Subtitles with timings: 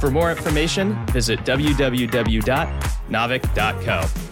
[0.00, 4.30] For more information, visit www.naavik.co.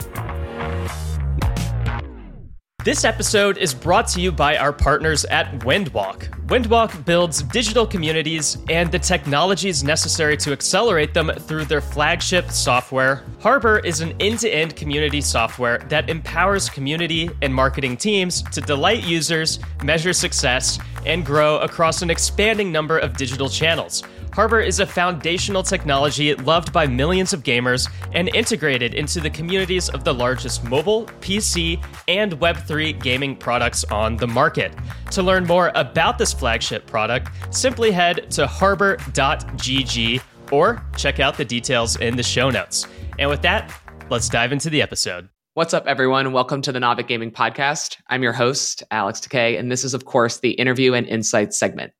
[2.85, 6.31] This episode is brought to you by our partners at Windwalk.
[6.47, 13.25] Windwalk builds digital communities and the technologies necessary to accelerate them through their flagship software.
[13.41, 18.63] Harbor is an end to end community software that empowers community and marketing teams to
[18.63, 24.03] delight users, measure success, and grow across an expanding number of digital channels.
[24.33, 29.89] Harbor is a foundational technology loved by millions of gamers and integrated into the communities
[29.89, 34.73] of the largest mobile, PC, and Web3 gaming products on the market.
[35.13, 41.45] To learn more about this flagship product, simply head to harbor.gg or check out the
[41.45, 42.87] details in the show notes.
[43.19, 43.73] And with that,
[44.11, 45.29] let's dive into the episode.
[45.55, 46.33] What's up, everyone?
[46.33, 47.97] Welcome to the Naavik Gaming Podcast.
[48.07, 51.93] I'm your host, Alex Takei, and this is, of course, the interview and insights segment.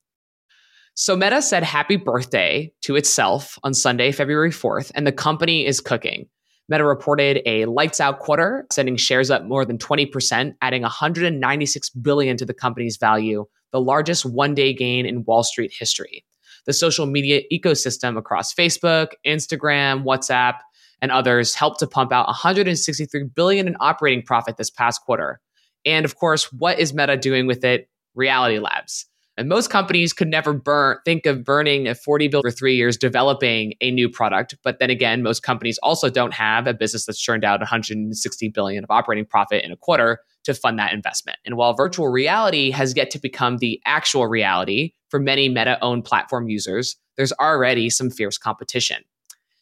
[1.01, 5.81] So Meta said happy birthday to itself on Sunday, February 4th, and the company is
[5.81, 6.27] cooking.
[6.69, 12.37] Meta reported a lights out quarter, sending shares up more than 20%, adding 196 billion
[12.37, 16.25] to the company's value, the largest one-day gain in Wall Street history.
[16.67, 20.59] The social media ecosystem across Facebook, Instagram, WhatsApp,
[21.01, 25.41] and others helped to pump out 163 billion in operating profit this past quarter.
[25.87, 27.89] And of course, what is Meta doing with it?
[28.17, 29.08] Reality Labs.
[29.39, 32.97] And most companies could never burn, think of burning a 40 bill for three years
[32.97, 34.57] developing a new product.
[34.65, 38.83] But then again, most companies also don't have a business that's churned out 160 billion
[38.83, 41.39] of operating profit in a quarter to fund that investment.
[41.47, 46.05] And while virtual reality has yet to become the actual reality for many meta owned
[46.05, 49.05] platform users, there's already some fierce competition.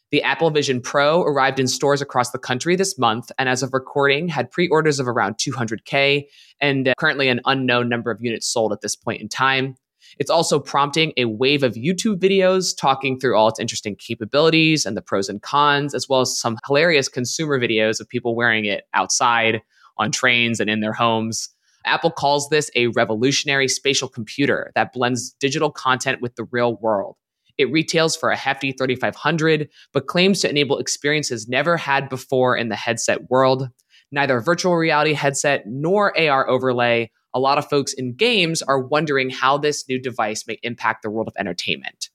[0.09, 3.73] The Apple Vision Pro arrived in stores across the country this month, and as of
[3.73, 6.27] recording, had pre orders of around 200K
[6.61, 9.75] and uh, currently an unknown number of units sold at this point in time.
[10.17, 14.95] It's also prompting a wave of YouTube videos talking through all its interesting capabilities and
[14.95, 18.85] the pros and cons, as well as some hilarious consumer videos of people wearing it
[18.93, 19.61] outside,
[19.97, 21.49] on trains, and in their homes.
[21.83, 27.17] Apple calls this a revolutionary spatial computer that blends digital content with the real world.
[27.57, 32.69] It retails for a hefty 3500 but claims to enable experiences never had before in
[32.69, 33.69] the headset world.
[34.11, 39.29] Neither virtual reality headset nor AR overlay, a lot of folks in games are wondering
[39.29, 42.09] how this new device may impact the world of entertainment.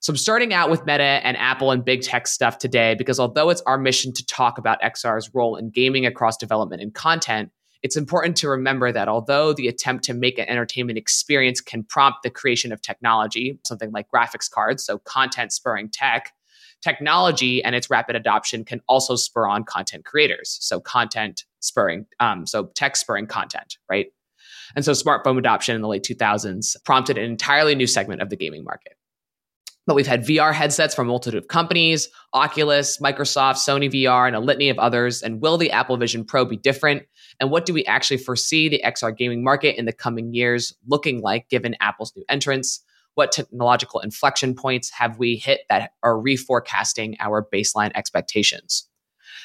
[0.00, 3.50] So I'm starting out with Meta and Apple and big tech stuff today because although
[3.50, 7.50] it's our mission to talk about XR's role in gaming across development and content,
[7.82, 12.22] it's important to remember that although the attempt to make an entertainment experience can prompt
[12.22, 16.32] the creation of technology, something like graphics cards, so content spurring tech,
[16.82, 20.58] technology and its rapid adoption can also spur on content creators.
[20.60, 24.06] So content spurring, um, so tech spurring content, right?
[24.74, 28.36] And so smartphone adoption in the late 2000s prompted an entirely new segment of the
[28.36, 28.94] gaming market.
[29.86, 34.34] But we've had VR headsets from a multitude of companies, Oculus, Microsoft, Sony VR, and
[34.34, 35.22] a litany of others.
[35.22, 37.04] And will the Apple Vision Pro be different?
[37.40, 41.20] And what do we actually foresee the XR gaming market in the coming years looking
[41.20, 42.82] like given Apple's new entrance?
[43.14, 48.88] What technological inflection points have we hit that are reforecasting our baseline expectations?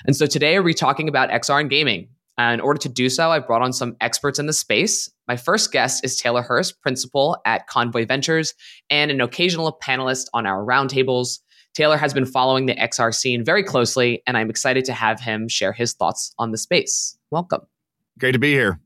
[0.06, 2.10] And so today, we're we talking about XR and gaming?
[2.38, 5.10] And in order to do so, I've brought on some experts in the space.
[5.28, 8.54] My first guest is Taylor Hurst, principal at Konvoy Ventures
[8.90, 11.40] and an occasional panelist on our roundtables.
[11.74, 15.48] Taylor has been following the XR scene very closely, and I'm excited to have him
[15.48, 17.18] share his thoughts on the space.
[17.30, 17.62] Welcome.
[18.22, 18.80] Great to be here.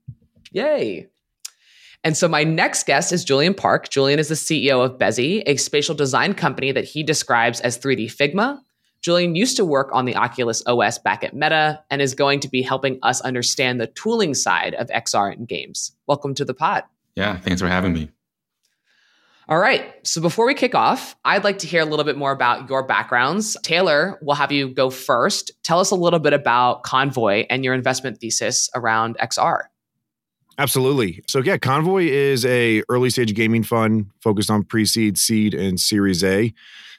[0.53, 1.07] Yay.
[2.06, 3.90] And so my next guest is Julian Park.
[3.90, 8.06] Julian is the CEO of Bezi, a spatial design company that he describes as 3D
[8.06, 8.59] Figma.
[9.01, 12.48] Julian used to work on the Oculus OS back at Meta and is going to
[12.48, 15.92] be helping us understand the tooling side of XR in games.
[16.07, 16.86] Welcome to the pod.
[17.15, 18.12] Yeah, thanks for having me.
[19.47, 19.94] All right.
[20.07, 22.86] So before we kick off, I'd like to hear a little bit more about your
[22.86, 23.56] backgrounds.
[23.62, 25.51] Taylor, we'll have you go first.
[25.63, 29.63] Tell us a little bit about Konvoy and your investment thesis around XR.
[30.57, 31.24] Absolutely.
[31.27, 36.24] So yeah, Konvoy is a early stage gaming fund focused on pre-seed, seed, and Series
[36.24, 36.51] A.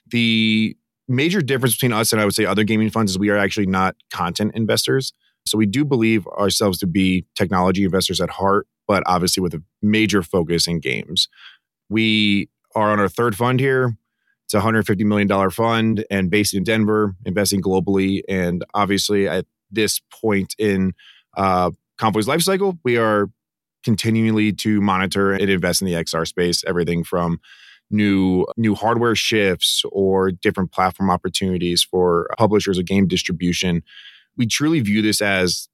[0.09, 0.77] The
[1.09, 3.67] major difference between us and I would say other gaming funds is we are actually
[3.67, 5.13] not content investors.
[5.47, 9.63] So we do believe ourselves to be technology investors at heart, but obviously with a
[9.81, 11.29] major focus in games.
[11.89, 13.97] We are on our third fund here.
[14.45, 18.21] It's a $150 million fund and based in Denver, investing globally.
[18.29, 20.93] And obviously, at this point in
[21.37, 23.29] uh, Konvoy's life cycle, we are
[23.83, 27.41] continually to monitor and invest in the XR space, everything from
[27.91, 33.83] new new hardware shifts or different platform opportunities for publishers of game distribution.
[34.37, 35.69] We truly view this as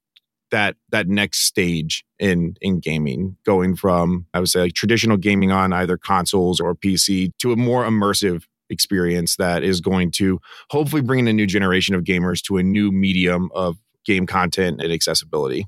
[0.50, 5.50] that that next stage in in gaming, going from I would say like traditional gaming
[5.50, 10.40] on either consoles or PC to a more immersive experience that is going to
[10.70, 13.76] hopefully bring in a new generation of gamers to a new medium of
[14.06, 15.66] game content and accessibility.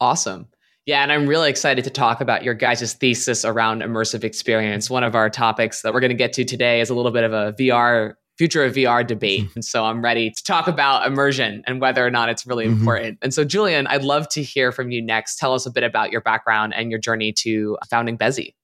[0.00, 0.46] Awesome.
[0.86, 4.88] Yeah, and I'm really excited to talk about your guys' thesis around immersive experience.
[4.88, 7.24] One of our topics that we're going to get to today is a little bit
[7.24, 9.48] of a VR future of VR debate.
[9.54, 12.80] And so I'm ready to talk about immersion and whether or not it's really mm-hmm.
[12.80, 13.18] important.
[13.22, 15.38] And so, Julian, I'd love to hear from you next.
[15.38, 18.54] Tell us a bit about your background and your journey to founding Bezi.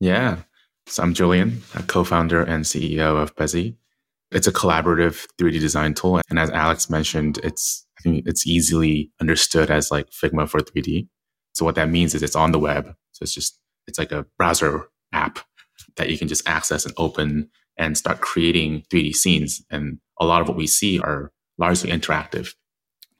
[0.00, 0.38] Yeah.
[0.86, 3.76] So I'm Julian, a co founder and CEO of Bezi.
[4.30, 6.20] It's a collaborative 3D design tool.
[6.30, 11.08] And as Alex mentioned, it's I think it's easily understood as like Figma for 3D.
[11.54, 12.94] So what that means is it's on the web.
[13.12, 15.38] So it's just, it's like a browser app
[15.96, 19.62] that you can just access and open and start creating 3D scenes.
[19.70, 22.54] And a lot of what we see are largely interactive.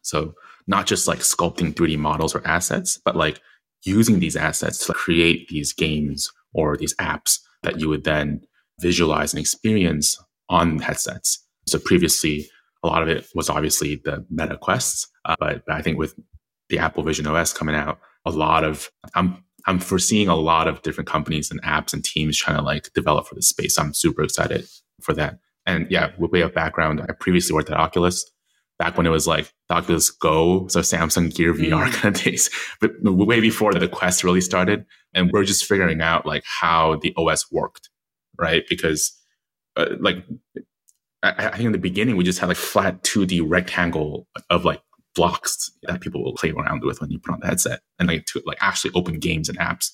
[0.03, 0.35] So
[0.67, 3.41] not just like sculpting 3D models or assets, but like
[3.85, 8.43] using these assets to create these games or these apps that you would then
[8.81, 10.19] visualize and experience
[10.49, 11.45] on headsets.
[11.67, 12.49] So previously,
[12.83, 16.15] a lot of it was obviously the Meta Quests, uh, but I think with
[16.69, 20.83] the Apple Vision OS coming out, a lot of I'm I'm foreseeing a lot of
[20.83, 23.79] different companies and apps and teams trying to like develop for this space.
[23.79, 24.67] I'm super excited
[25.01, 25.39] for that.
[25.67, 28.29] And yeah, with way of background, I previously worked at Oculus
[28.79, 31.93] back when it was like the Oculus Go, so Samsung Gear VR mm.
[31.93, 32.51] kind of days,
[32.81, 34.85] but way before the Quest really started.
[35.15, 37.91] And we're just figuring out like how the OS worked,
[38.39, 38.65] right?
[38.69, 39.17] Because
[39.77, 40.25] uh, like
[41.23, 44.83] I, I think in the beginning we just had like flat 2D rectangle of like
[45.15, 48.27] blocks that people will play around with when you put on the headset and like
[48.27, 49.91] to like actually open games and apps.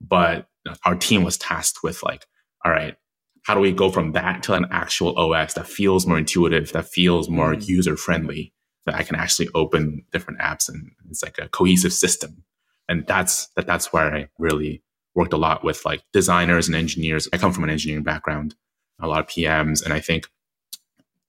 [0.00, 0.48] But
[0.84, 2.26] our team was tasked with like,
[2.64, 2.96] all right,
[3.44, 6.86] how do we go from that to an actual OS that feels more intuitive, that
[6.86, 7.66] feels more mm.
[7.66, 8.52] user friendly,
[8.86, 12.44] that I can actually open different apps and it's like a cohesive system.
[12.88, 14.82] And that's that that's where I really
[15.14, 17.28] worked a lot with like designers and engineers.
[17.32, 18.54] I come from an engineering background,
[19.00, 20.28] a lot of PMs, and I think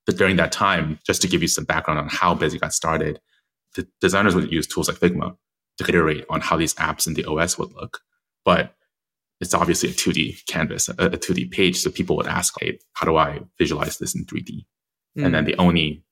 [0.06, 3.20] but during that time, just to give you some background on how Bezi got started,
[3.76, 5.36] the designers would use tools like Figma
[5.78, 8.00] to iterate on how these apps in the OS would look.
[8.44, 8.76] But
[9.40, 11.78] it's obviously a 2D canvas, a, a 2D page.
[11.78, 14.66] So people would ask, hey, how do I visualize this in 3D?
[15.18, 15.26] Mm.
[15.26, 16.04] And then the only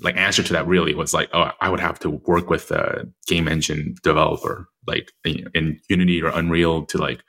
[0.00, 3.08] like answer to that really was like, oh, I would have to work with a
[3.26, 7.22] game engine developer, like in Unity or Unreal to like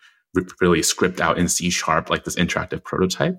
[0.61, 3.37] really script out in C sharp, like this interactive prototype.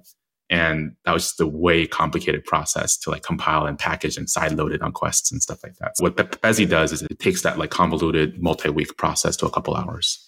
[0.50, 4.52] And that was just a way complicated process to like compile and package and side
[4.52, 5.96] load it on quests and stuff like that.
[5.96, 9.76] So what Bezi does is it takes that like convoluted multi-week process to a couple
[9.76, 10.18] hours.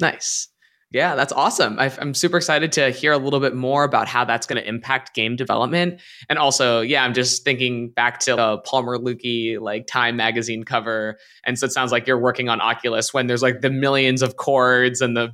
[0.00, 0.48] Nice.
[0.92, 1.78] Yeah, that's awesome.
[1.78, 4.68] i am super excited to hear a little bit more about how that's going to
[4.68, 6.00] impact game development.
[6.28, 11.16] And also, yeah, I'm just thinking back to the Palmer Luckey like Time magazine cover.
[11.44, 14.36] And so it sounds like you're working on Oculus when there's like the millions of
[14.36, 15.32] cords and the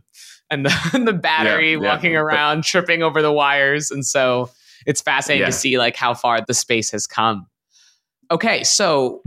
[0.50, 2.20] and the, and the battery yeah, walking yeah.
[2.20, 3.90] around, tripping over the wires.
[3.90, 4.50] And so
[4.86, 5.46] it's fascinating yeah.
[5.46, 7.46] to see like how far the space has come.
[8.30, 9.22] Okay, so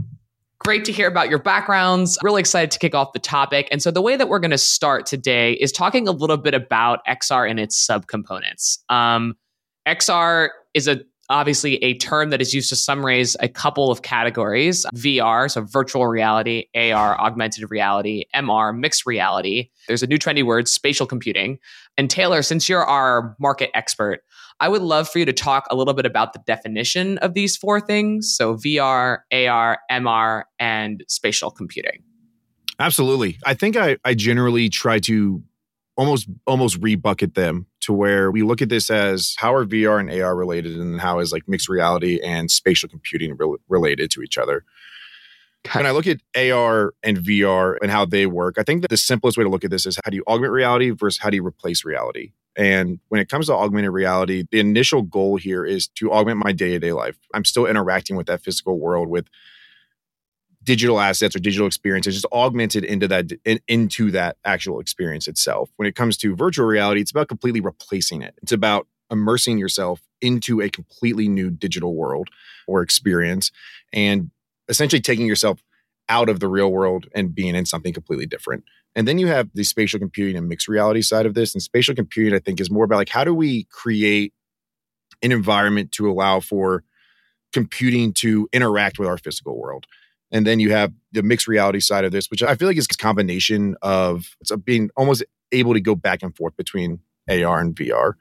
[0.58, 2.18] great to hear about your backgrounds.
[2.22, 3.66] Really excited to kick off the topic.
[3.70, 6.54] And so the way that we're going to start today is talking a little bit
[6.54, 8.78] about XR and its subcomponents.
[8.90, 9.36] Um,
[9.88, 14.84] XR is a obviously a term that is used to summarize a couple of categories
[14.94, 19.70] VR, so virtual reality, AR, augmented reality, MR, mixed reality.
[19.88, 21.58] There's a new trendy word, spatial computing.
[21.96, 24.20] And Taylor, since you're our market expert,
[24.58, 27.56] I would love for you to talk a little bit about the definition of these
[27.56, 28.34] four things.
[28.36, 32.02] So VR, AR, MR, and spatial computing.
[32.78, 33.38] Absolutely.
[33.44, 35.42] I think I, I generally try to
[35.96, 40.10] almost almost rebucket them to where we look at this as how are VR and
[40.10, 44.38] AR related and how is like mixed reality and spatial computing re- related to each
[44.38, 44.64] other.
[45.72, 48.96] When I look at AR and VR and how they work, I think that the
[48.96, 51.36] simplest way to look at this is how do you augment reality versus how do
[51.36, 52.32] you replace reality?
[52.56, 56.52] And when it comes to augmented reality, the initial goal here is to augment my
[56.52, 57.16] day to day life.
[57.34, 59.28] I'm still interacting with that physical world with
[60.62, 65.70] digital assets or digital experiences just augmented into that in, into that actual experience itself.
[65.76, 68.34] When it comes to virtual reality it's about completely replacing it.
[68.42, 72.28] It's about immersing yourself into a completely new digital world
[72.66, 73.50] or experience
[73.92, 74.30] and
[74.68, 75.62] essentially taking yourself
[76.08, 78.64] out of the real world and being in something completely different.
[78.94, 81.54] And then you have the spatial computing and mixed reality side of this.
[81.54, 84.34] And spatial computing i think is more about like how do we create
[85.22, 86.84] an environment to allow for
[87.52, 89.86] computing to interact with our physical world.
[90.32, 92.86] And then you have the mixed reality side of this, which I feel like is
[92.90, 97.74] a combination of it's being almost able to go back and forth between AR and
[97.74, 98.14] VR.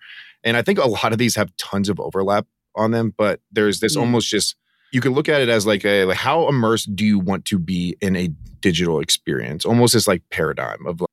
[0.44, 3.80] And I think a lot of these have tons of overlap on them, but there's
[3.80, 4.02] this mm.
[4.02, 4.56] almost just
[4.92, 7.60] you can look at it as like a like how immersed do you want to
[7.60, 8.30] be in a
[8.62, 9.66] digital experience?
[9.66, 11.04] Almost this like paradigm of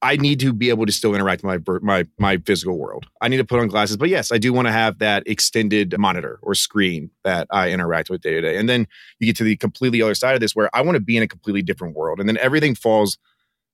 [0.00, 3.06] I need to be able to still interact with my my my physical world.
[3.20, 5.98] I need to put on glasses, but yes, I do want to have that extended
[5.98, 8.56] monitor or screen that I interact with day to day.
[8.56, 8.86] And then
[9.18, 11.22] you get to the completely other side of this, where I want to be in
[11.22, 13.18] a completely different world, and then everything falls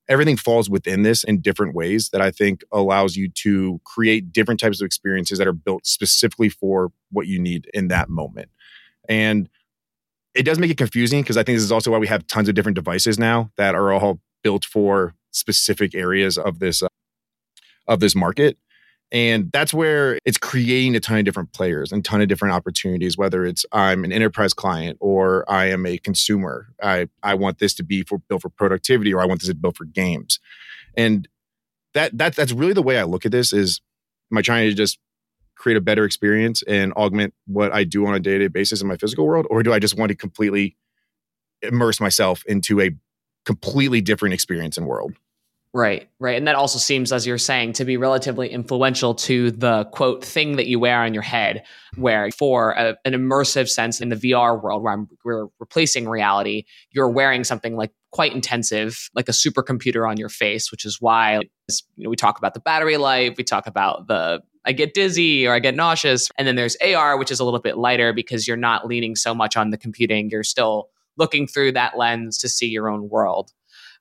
[0.09, 4.61] everything falls within this in different ways that I think allows you to create different
[4.61, 8.51] types of experiences that are built specifically for what you need in that moment.
[9.09, 9.49] And
[10.35, 12.49] it does make it confusing because I think this is also why we have tons
[12.49, 16.89] of different devices now that are all built for specific areas of this uh,
[17.87, 18.57] of this market.
[19.13, 23.19] And that's where it's creating a ton of different players and ton of different opportunities
[23.19, 26.69] whether it's i'm an enterprise client or i am a consumer.
[26.83, 29.55] I i want this to be for built for productivity or i want this to
[29.55, 30.41] be built for games.
[30.97, 31.29] And
[31.95, 33.81] that that that's really the way i look at this is
[34.31, 34.99] am i trying to just
[35.57, 38.97] create a better experience and augment what i do on a day-to-day basis in my
[38.97, 40.77] physical world or do i just want to completely
[41.63, 42.91] immerse myself into a
[43.45, 45.15] completely different experience and world
[45.77, 46.37] Right, right.
[46.39, 50.55] And that also seems, as you're saying, to be relatively influential to the quote thing
[50.55, 51.65] that you wear on your head,
[51.97, 56.63] where for a, an immersive sense in the VR world where I'm, we're replacing reality,
[56.93, 61.41] you're wearing something like quite intensive, like a supercomputer on your face, which is why
[61.97, 65.45] you know, we talk about the battery life, we talk about the I get dizzy
[65.45, 66.31] or I get nauseous.
[66.39, 69.35] And then there's AR, which is a little bit lighter because you're not leaning so
[69.35, 70.31] much on the computing.
[70.31, 73.53] You're still looking through that lens to see your own world.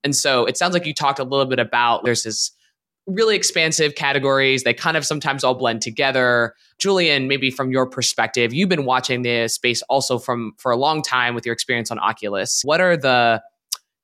[0.03, 2.51] And so it sounds like you talked a little bit about there's this
[3.05, 4.63] really expansive categories.
[4.63, 6.55] They kind of sometimes all blend together.
[6.79, 11.01] Julian, maybe from your perspective, you've been watching this space also from for a long
[11.01, 12.61] time with your experience on Oculus.
[12.63, 13.41] What are the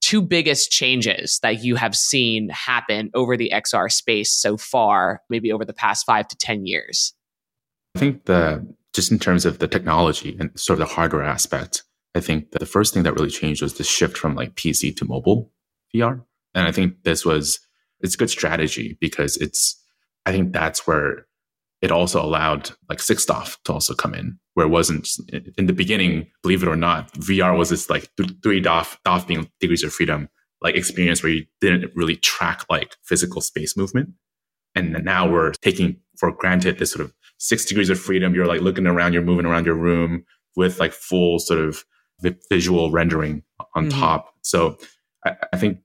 [0.02, 5.52] two biggest changes that you have seen happen over the XR space so far, maybe
[5.52, 7.14] over the past five to 10 years?
[7.96, 11.84] I think the just in terms of the technology and sort of the hardware aspect,
[12.16, 15.06] I think the first thing that really changed was the shift from like PC to
[15.06, 15.52] mobile.
[15.94, 16.24] VR.
[16.54, 17.60] And I think this was
[18.02, 19.82] it's good strategy because it's
[20.26, 21.28] I think that's where
[21.82, 25.08] it also allowed like six DoF to also come in, where it wasn't
[25.58, 28.10] in the beginning, believe it or not, VR was this like
[28.44, 30.28] three DoF, DoF being degrees of freedom,
[30.62, 34.10] like experience where you didn't really track like physical space movement.
[34.76, 38.36] And now we're taking for granted this sort of six degrees of freedom.
[38.36, 41.86] You're like looking around, you're moving around your room with like full sort of
[42.50, 43.44] visual rendering
[43.76, 44.00] on mm-hmm.
[44.00, 44.34] top.
[44.44, 44.78] So
[45.26, 45.80] I, I think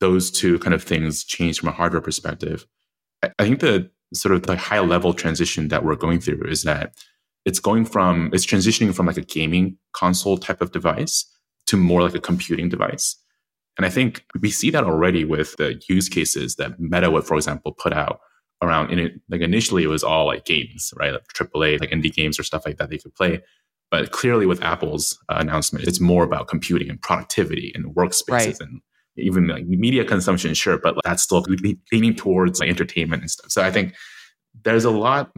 [0.00, 2.66] those two kind of things change from a hardware perspective.
[3.22, 6.62] I, I think the sort of the high level transition that we're going through is
[6.62, 6.94] that
[7.44, 11.24] it's going from it's transitioning from like a gaming console type of device
[11.66, 13.16] to more like a computing device.
[13.76, 17.36] And I think we see that already with the use cases that Meta would, for
[17.36, 18.20] example, put out
[18.62, 19.12] around in it.
[19.30, 21.12] Like initially, it was all like games, right?
[21.12, 23.40] Like AAA, like indie games or stuff like that they could play.
[23.90, 28.60] But clearly, with Apple's uh, announcement, it's more about computing and productivity and workspaces right.
[28.60, 28.80] and
[29.16, 31.44] even like media consumption, sure, but like, that's still
[31.92, 33.50] leaning towards like entertainment and stuff.
[33.50, 33.94] So I think
[34.64, 35.32] there's a lot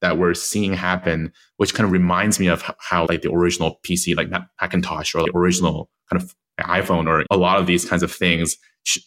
[0.00, 4.16] that we're seeing happen, which kind of reminds me of how like the original PC,
[4.16, 4.28] like
[4.60, 8.56] Macintosh or the original kind of iPhone or a lot of these kinds of things,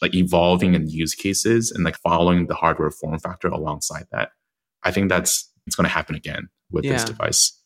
[0.02, 4.30] like evolving in use cases and like following the hardware form factor alongside that.
[4.84, 6.94] I think that's it's going to happen again with yeah.
[6.94, 7.57] this device.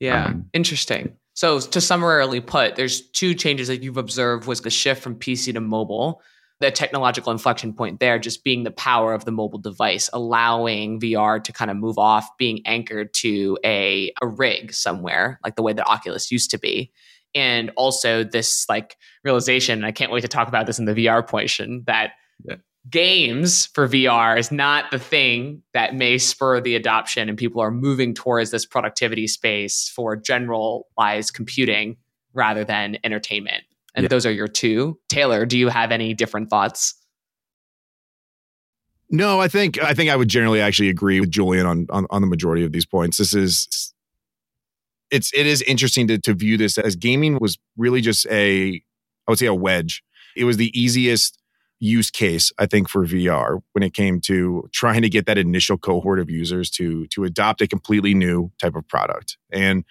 [0.00, 1.16] Yeah, um, interesting.
[1.34, 5.52] So to summarily put, there's two changes that you've observed was the shift from PC
[5.52, 6.22] to mobile.
[6.60, 11.42] The technological inflection point there just being the power of the mobile device, allowing VR
[11.44, 15.74] to kind of move off being anchored to a, a rig somewhere, like the way
[15.74, 16.90] that Oculus used to be.
[17.34, 21.26] And also this like realization, I can't wait to talk about this in the VR
[21.26, 22.12] portion, that
[22.42, 22.56] yeah
[22.90, 27.70] games for VR is not the thing that may spur the adoption, and people are
[27.70, 31.96] moving towards this productivity space for generalized computing
[32.32, 33.64] rather than entertainment.
[33.94, 34.08] And yeah.
[34.08, 34.98] those are your two.
[35.08, 36.94] Taylor, do you have any different thoughts?
[39.08, 42.20] No, I think I think I would generally actually agree with Julian on on, on
[42.20, 43.18] the majority of these points.
[43.18, 43.94] This is
[45.10, 48.82] it's it is interesting to to view this as gaming was really just a
[49.26, 50.02] I would say a wedge.
[50.36, 51.38] It was the easiest
[51.78, 55.76] use case i think for vr when it came to trying to get that initial
[55.76, 59.84] cohort of users to to adopt a completely new type of product and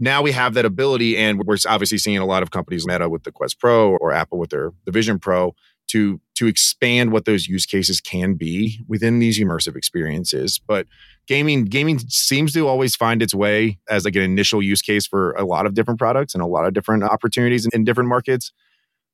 [0.00, 3.24] now we have that ability and we're obviously seeing a lot of companies meta with
[3.24, 5.54] the quest pro or apple with their the vision pro
[5.88, 10.60] to to expand what those use cases can be within these immersive experiences.
[10.66, 10.86] But
[11.26, 15.32] gaming gaming seems to always find its way as like an initial use case for
[15.32, 18.52] a lot of different products and a lot of different opportunities in, in different markets.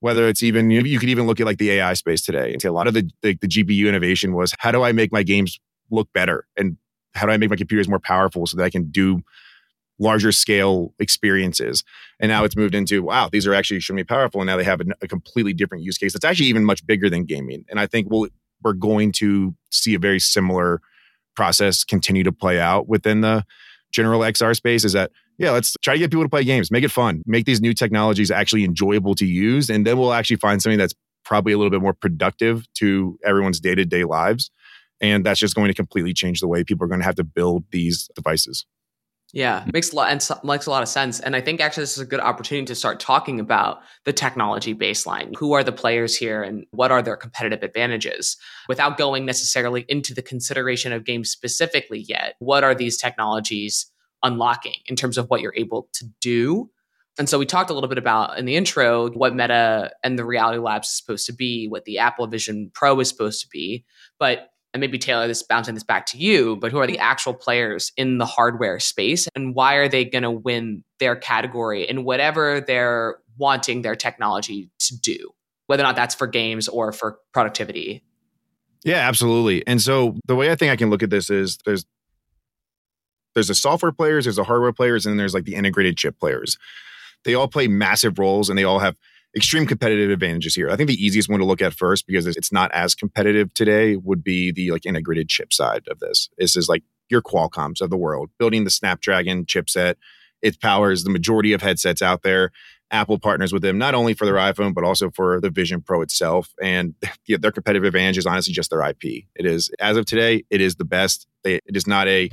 [0.00, 2.68] Whether it's even you, could even look at like the AI space today and say
[2.68, 5.60] a lot of the, the the GPU innovation was how do I make my games
[5.90, 6.76] look better and
[7.14, 9.22] how do I make my computers more powerful so that I can do
[9.98, 11.84] larger scale experiences.
[12.18, 14.40] And now it's moved into, wow, these are actually extremely powerful.
[14.40, 17.10] And now they have a, a completely different use case that's actually even much bigger
[17.10, 17.64] than gaming.
[17.68, 18.28] And I think we'll,
[18.62, 20.80] we're going to see a very similar
[21.36, 23.44] process continue to play out within the
[23.92, 25.10] general XR space is that,
[25.40, 27.72] yeah, let's try to get people to play games, make it fun, make these new
[27.72, 29.70] technologies actually enjoyable to use.
[29.70, 30.92] And then we'll actually find something that's
[31.24, 34.50] probably a little bit more productive to everyone's day to day lives.
[35.00, 37.24] And that's just going to completely change the way people are going to have to
[37.24, 38.66] build these devices.
[39.32, 41.20] Yeah, makes a lot and makes a lot of sense.
[41.20, 44.74] And I think actually this is a good opportunity to start talking about the technology
[44.74, 45.34] baseline.
[45.36, 48.36] Who are the players here and what are their competitive advantages?
[48.68, 53.90] Without going necessarily into the consideration of games specifically yet, what are these technologies
[54.22, 56.70] unlocking in terms of what you're able to do?
[57.18, 60.24] And so we talked a little bit about in the intro what Meta and the
[60.24, 63.84] Reality Labs is supposed to be, what the Apple Vision Pro is supposed to be.
[64.18, 67.34] But and maybe Taylor, this bouncing this back to you, but who are the actual
[67.34, 72.04] players in the hardware space and why are they going to win their category in
[72.04, 75.30] whatever they're wanting their technology to do,
[75.66, 78.04] whether or not that's for games or for productivity?
[78.84, 79.66] Yeah, absolutely.
[79.66, 81.84] And so the way I think I can look at this is there's
[83.34, 86.18] there's the software players, there's the hardware players, and then there's like the integrated chip
[86.18, 86.58] players.
[87.24, 88.96] They all play massive roles and they all have
[89.36, 90.70] extreme competitive advantages here.
[90.70, 93.96] I think the easiest one to look at first because it's not as competitive today
[93.96, 96.28] would be the like integrated chip side of this.
[96.38, 99.94] This is like your Qualcomm's of the world building the Snapdragon chipset.
[100.42, 102.50] It powers the majority of headsets out there.
[102.92, 106.02] Apple partners with them not only for their iPhone but also for the Vision Pro
[106.02, 106.52] itself.
[106.60, 106.94] And
[107.28, 109.26] their competitive advantage is honestly just their IP.
[109.36, 111.28] It is as of today, it is the best.
[111.44, 112.30] it is not a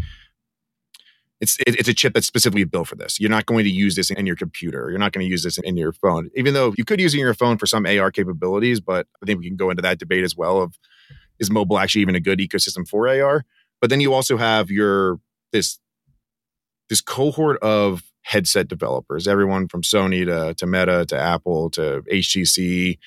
[1.39, 3.19] it's it, it's a chip that's specifically built for this.
[3.19, 4.89] You're not going to use this in your computer.
[4.89, 7.17] You're not going to use this in your phone, even though you could use it
[7.17, 8.80] in your phone for some AR capabilities.
[8.80, 10.78] But I think we can go into that debate as well of
[11.39, 13.45] is mobile actually even a good ecosystem for AR?
[13.80, 15.19] But then you also have your
[15.52, 15.80] this
[16.89, 22.97] this cohort of headset developers, everyone from Sony to, to Meta to Apple to HTC,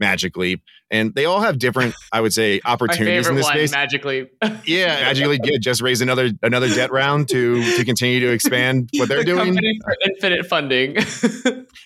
[0.00, 3.72] Magic Leap, and they all have different, I would say, opportunities in this one, space.
[3.72, 4.32] Magic Leap,
[4.66, 8.90] yeah, Magic Leap did just raise another another debt round to to continue to expand
[8.96, 9.54] what they're the doing.
[9.54, 10.96] for infinite funding.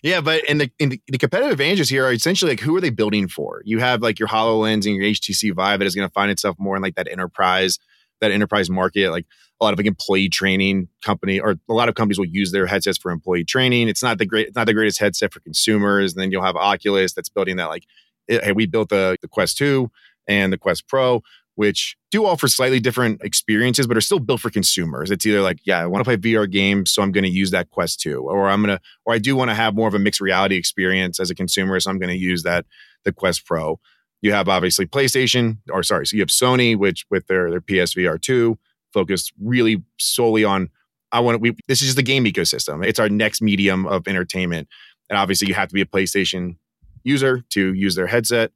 [0.02, 2.90] yeah, but and the, the, the competitive advantages here are essentially like who are they
[2.90, 3.62] building for?
[3.64, 6.56] You have like your Hololens and your HTC Vive that is going to find itself
[6.58, 7.78] more in like that enterprise
[8.20, 9.26] that enterprise market, like
[9.60, 12.66] a lot of like employee training company or a lot of companies will use their
[12.66, 13.88] headsets for employee training.
[13.88, 16.12] It's not the great, it's not the greatest headset for consumers.
[16.12, 17.84] And then you'll have Oculus that's building that like
[18.30, 19.90] hey, we built the, the Quest 2
[20.28, 21.22] and the Quest Pro,
[21.56, 25.10] which do offer slightly different experiences, but are still built for consumers.
[25.10, 27.50] It's either like, yeah, I want to play VR games, so I'm going to use
[27.50, 29.94] that Quest 2, or I'm going to, or I do want to have more of
[29.94, 32.66] a mixed reality experience as a consumer, so I'm going to use that
[33.04, 33.80] the Quest Pro.
[34.22, 38.20] You have obviously PlayStation, or sorry, so you have Sony, which with their their PSVR
[38.20, 38.58] 2
[38.92, 40.68] focused really solely on
[41.12, 42.84] I want we, this is just the game ecosystem.
[42.84, 44.68] It's our next medium of entertainment.
[45.08, 46.56] And obviously you have to be a PlayStation
[47.02, 48.52] user to use their headset.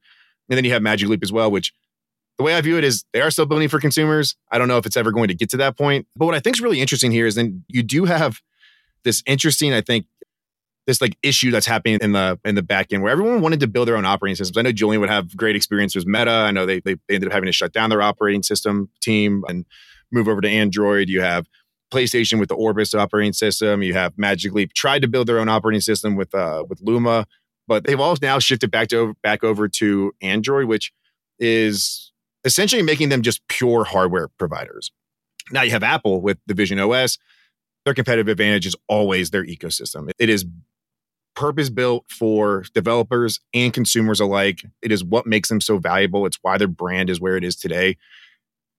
[0.48, 1.72] And then you have Magic Leap as well, which
[2.38, 4.36] the way I view it is they are still building for consumers.
[4.50, 6.06] I don't know if it's ever going to get to that point.
[6.16, 8.40] But what I think is really interesting here is then you do have
[9.04, 10.06] this interesting, I think,
[10.86, 13.66] this like issue that's happening in the in the back end where everyone wanted to
[13.66, 14.58] build their own operating systems.
[14.58, 16.30] I know Julian would have great experience with Meta.
[16.30, 19.64] I know they, they, ended up having to shut down their operating system team and
[20.12, 21.08] move over to Android.
[21.08, 21.46] You have
[21.92, 23.82] PlayStation with the Orbis operating system.
[23.82, 27.24] You have Magic Leap tried to build their own operating system with uh, with Lumin
[27.66, 30.92] but they've all now shifted back to back over to Android, which
[31.38, 32.12] is
[32.44, 34.92] essentially making them just pure hardware providers.
[35.50, 37.18] Now you have Apple with the Vision OS.
[37.84, 40.10] Their competitive advantage is always their ecosystem.
[40.18, 40.46] It is
[41.34, 44.64] purpose built for developers and consumers alike.
[44.82, 46.26] It is what makes them so valuable.
[46.26, 47.96] It's why their brand is where it is today.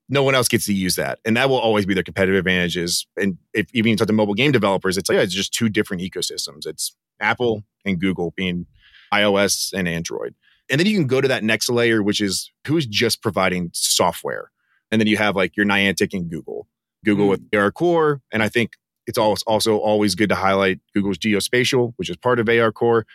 [0.07, 1.19] No one else gets to use that.
[1.25, 3.07] And that will always be their competitive advantages.
[3.17, 5.67] And if even you talk to mobile game developers, it's like, yeah, it's just two
[5.67, 6.65] different ecosystems.
[6.65, 8.67] It's Apple and Google being
[9.13, 10.35] iOS and Android.
[10.69, 14.51] And then you can go to that next layer, which is who's just providing software.
[14.91, 16.67] And then you have like your Niantic and Google,
[17.03, 17.29] Google mm.
[17.29, 18.21] with AR Core.
[18.31, 18.71] And I think
[19.07, 23.05] it's also always good to highlight Google's Geospatial, which is part of AR Core,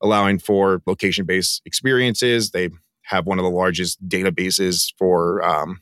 [0.00, 2.50] allowing for location based experiences.
[2.50, 2.70] They
[3.02, 5.80] have one of the largest databases for um,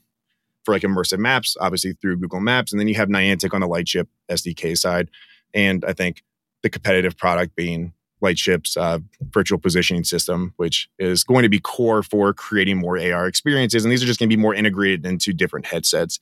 [0.65, 2.73] for like immersive maps, obviously through Google Maps.
[2.73, 5.11] And then you have Niantic on the Lightship SDK side.
[5.55, 6.23] And I think
[6.63, 8.99] the competitive product being Lightship's uh,
[9.31, 13.85] virtual positioning system, which is going to be core for creating more AR experiences.
[13.85, 16.19] And these are just going to be more integrated into different headsets.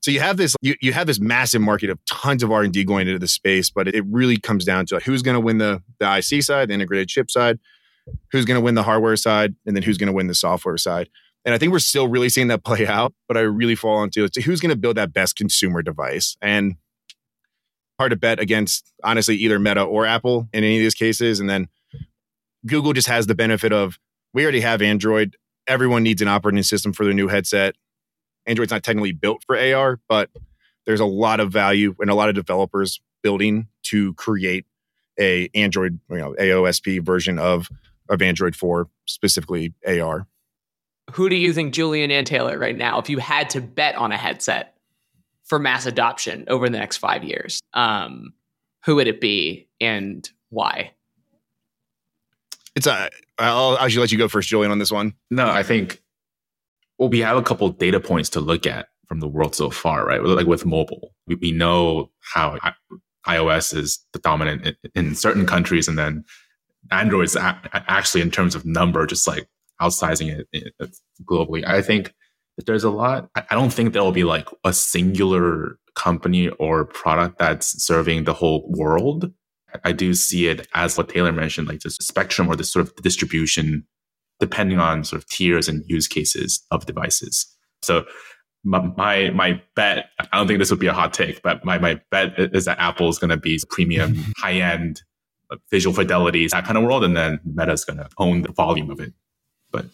[0.00, 3.08] So you have this you, you have this massive market of tons of R&D going
[3.08, 6.18] into the space, but it really comes down to who's going to win the, the
[6.18, 7.58] IC side, the integrated chip side,
[8.30, 10.76] who's going to win the hardware side, and then who's going to win the software
[10.76, 11.08] side.
[11.46, 14.28] And I think we're still really seeing that play out, but I really fall into.
[14.44, 16.36] Who's going to build that best consumer device?
[16.42, 16.76] And
[17.98, 21.40] hard to bet against honestly either Meta or Apple in any of these cases.
[21.40, 21.68] And then
[22.66, 23.98] Google just has the benefit of
[24.32, 25.36] we already have Android.
[25.66, 27.76] Everyone needs an operating system for their new headset.
[28.46, 30.30] Android's not technically built for AR, but
[30.86, 34.66] there's a lot of value and a lot of developers building to create
[35.18, 37.68] a Android, you know, AOSP version of
[38.10, 40.26] of Android for specifically AR.
[41.12, 44.12] Who do you think, Julian and Taylor, right now, if you had to bet on
[44.12, 44.73] a headset,
[45.44, 47.60] for mass adoption over the next five years?
[47.72, 48.34] Um,
[48.84, 50.92] who would it be and why?
[52.74, 53.08] It's a.
[53.38, 55.14] I'll actually let you go first, Julian, on this one.
[55.30, 56.02] No, I think.
[56.98, 60.06] Well, we have a couple data points to look at from the world so far,
[60.06, 60.22] right?
[60.22, 62.58] Like with mobile, we, we know how
[63.26, 66.24] iOS is the dominant in, in certain countries, and then
[66.90, 69.48] Android is actually, in terms of number, just like
[69.80, 70.84] outsizing it
[71.24, 71.66] globally.
[71.66, 72.14] I think
[72.66, 73.28] there's a lot.
[73.34, 78.34] I don't think there will be like a singular company or product that's serving the
[78.34, 79.32] whole world.
[79.84, 82.94] I do see it as what Taylor mentioned, like this spectrum or this sort of
[82.96, 83.84] distribution,
[84.38, 87.46] depending on sort of tiers and use cases of devices.
[87.82, 88.04] So
[88.62, 91.78] my, my, my bet, I don't think this would be a hot take, but my,
[91.78, 95.02] my bet is that Apple is going to be premium, high end,
[95.70, 97.04] visual fidelity, that kind of world.
[97.04, 99.12] And then Meta is going to own the volume of it.
[99.70, 99.86] But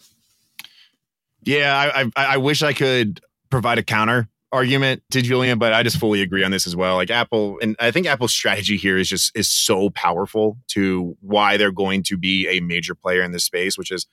[1.43, 5.83] yeah, I, I, I wish I could provide a counter argument to Julian, but I
[5.83, 6.95] just fully agree on this as well.
[6.95, 11.57] Like Apple, and I think Apple's strategy here is just is so powerful to why
[11.57, 14.07] they're going to be a major player in this space, which is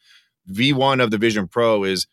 [0.50, 2.06] V1 of the Vision Pro is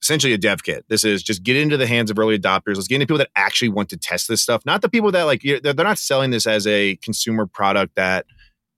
[0.00, 0.84] essentially a dev kit.
[0.88, 2.76] This is just get into the hands of early adopters.
[2.76, 5.24] Let's get into people that actually want to test this stuff, not the people that
[5.24, 8.26] like they're not selling this as a consumer product that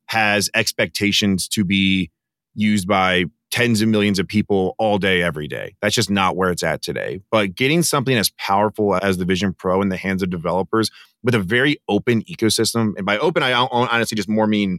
[0.07, 2.11] has expectations to be
[2.55, 5.75] used by tens of millions of people all day, every day.
[5.83, 7.21] That's just not where it's at today.
[7.31, 10.91] But getting something as powerful as the Vision Pro in the hands of developers
[11.23, 14.79] with a very open ecosystem, and by open, I honestly just more mean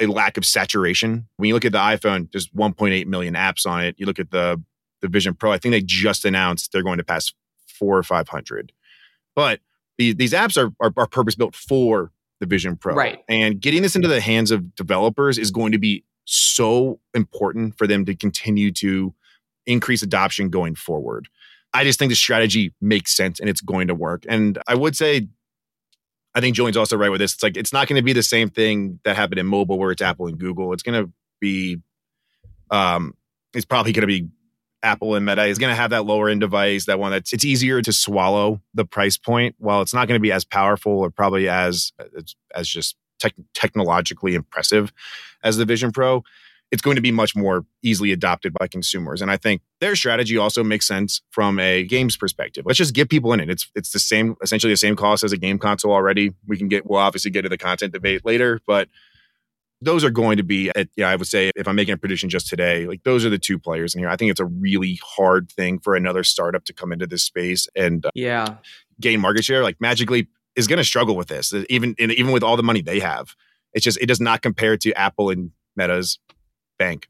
[0.00, 1.28] a lack of saturation.
[1.36, 3.94] When you look at the iPhone, there's 1.8 million apps on it.
[3.98, 4.62] You look at the
[5.00, 7.34] the Vision Pro, I think they just announced they're going to pass
[7.66, 8.72] four or 500.
[9.36, 9.60] But
[9.98, 12.94] the, these apps are, are, are purpose built for the Vision Pro.
[12.94, 13.22] Right.
[13.28, 17.86] And getting this into the hands of developers is going to be so important for
[17.86, 19.14] them to continue to
[19.66, 21.28] increase adoption going forward.
[21.72, 24.24] I just think the strategy makes sense and it's going to work.
[24.28, 25.28] And I would say,
[26.34, 27.34] I think Julian's also right with this.
[27.34, 29.90] It's like it's not going to be the same thing that happened in mobile where
[29.90, 30.72] it's Apple and Google.
[30.72, 31.78] It's going to be,
[32.70, 33.14] um,
[33.54, 34.28] it's probably going to be
[34.84, 37.44] Apple and Meta is going to have that lower end device, that one that's it's
[37.44, 39.56] easier to swallow the price point.
[39.58, 41.92] While it's not going to be as powerful or probably as
[42.54, 44.92] as just tech, technologically impressive
[45.42, 46.22] as the Vision Pro,
[46.70, 49.22] it's going to be much more easily adopted by consumers.
[49.22, 52.64] And I think their strategy also makes sense from a games perspective.
[52.66, 53.50] Let's just get people in it.
[53.50, 56.32] It's it's the same, essentially the same cost as a game console already.
[56.46, 58.88] We can get we'll obviously get to the content debate later, but
[59.80, 62.30] those are going to be at, yeah, I would say if I'm making a prediction
[62.30, 64.08] just today, like those are the two players in here.
[64.08, 67.68] I think it's a really hard thing for another startup to come into this space
[67.76, 68.56] and uh, yeah,
[69.00, 69.62] gain market share.
[69.62, 72.82] Like Magic Leap is going to struggle with this, even even with all the money
[72.82, 73.34] they have.
[73.72, 76.18] It's just it does not compare to Apple and Meta's
[76.78, 77.08] bank.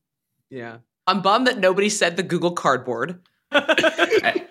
[0.50, 3.20] Yeah, I'm bummed that nobody said the Google Cardboard.
[3.52, 4.46] I,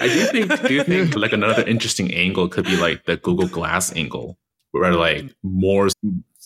[0.00, 3.94] I do think do think like another interesting angle could be like the Google Glass
[3.94, 4.38] angle,
[4.72, 5.88] where like more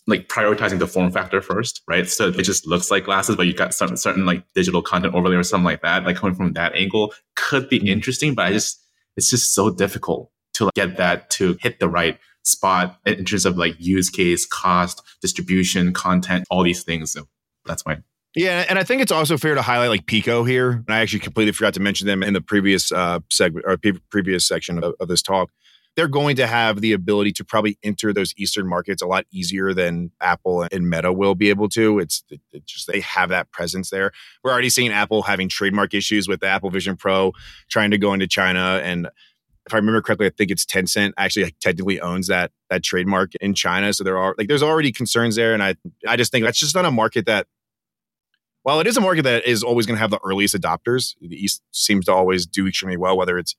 [0.07, 2.09] like prioritizing the form factor first, right?
[2.09, 5.37] So it just looks like glasses, but you got certain certain like digital content overlay
[5.37, 6.05] or something like that.
[6.05, 7.89] Like coming from that angle could be mm.
[7.89, 8.81] interesting, but I just
[9.17, 13.57] it's just so difficult to get that to hit the right spot in terms of
[13.57, 17.13] like use case, cost, distribution, content, all these things.
[17.13, 17.27] So
[17.65, 17.99] that's my
[18.35, 20.71] yeah, and I think it's also fair to highlight like Pico here.
[20.71, 24.01] And I actually completely forgot to mention them in the previous uh, segment or pre-
[24.11, 25.51] previous section of, of, this talk.
[25.97, 29.75] They're going to have the ability to probably enter those Eastern markets a lot easier
[29.75, 31.99] than Apple and Meta will be able to.
[31.99, 34.13] It's, it's just they have that presence there.
[34.43, 37.33] We're already seeing Apple having trademark issues with the Apple Vision Pro
[37.69, 39.11] trying to go into China and
[39.67, 43.35] if I remember correctly, I think it's Tencent actually like, technically owns that that trademark
[43.37, 43.93] in China.
[43.93, 46.75] So there are like there's already concerns there, and I I just think that's just
[46.75, 47.47] not a market that.
[48.65, 51.35] While it is a market that is always going to have the earliest adopters, the
[51.35, 53.57] East seems to always do extremely well, whether it's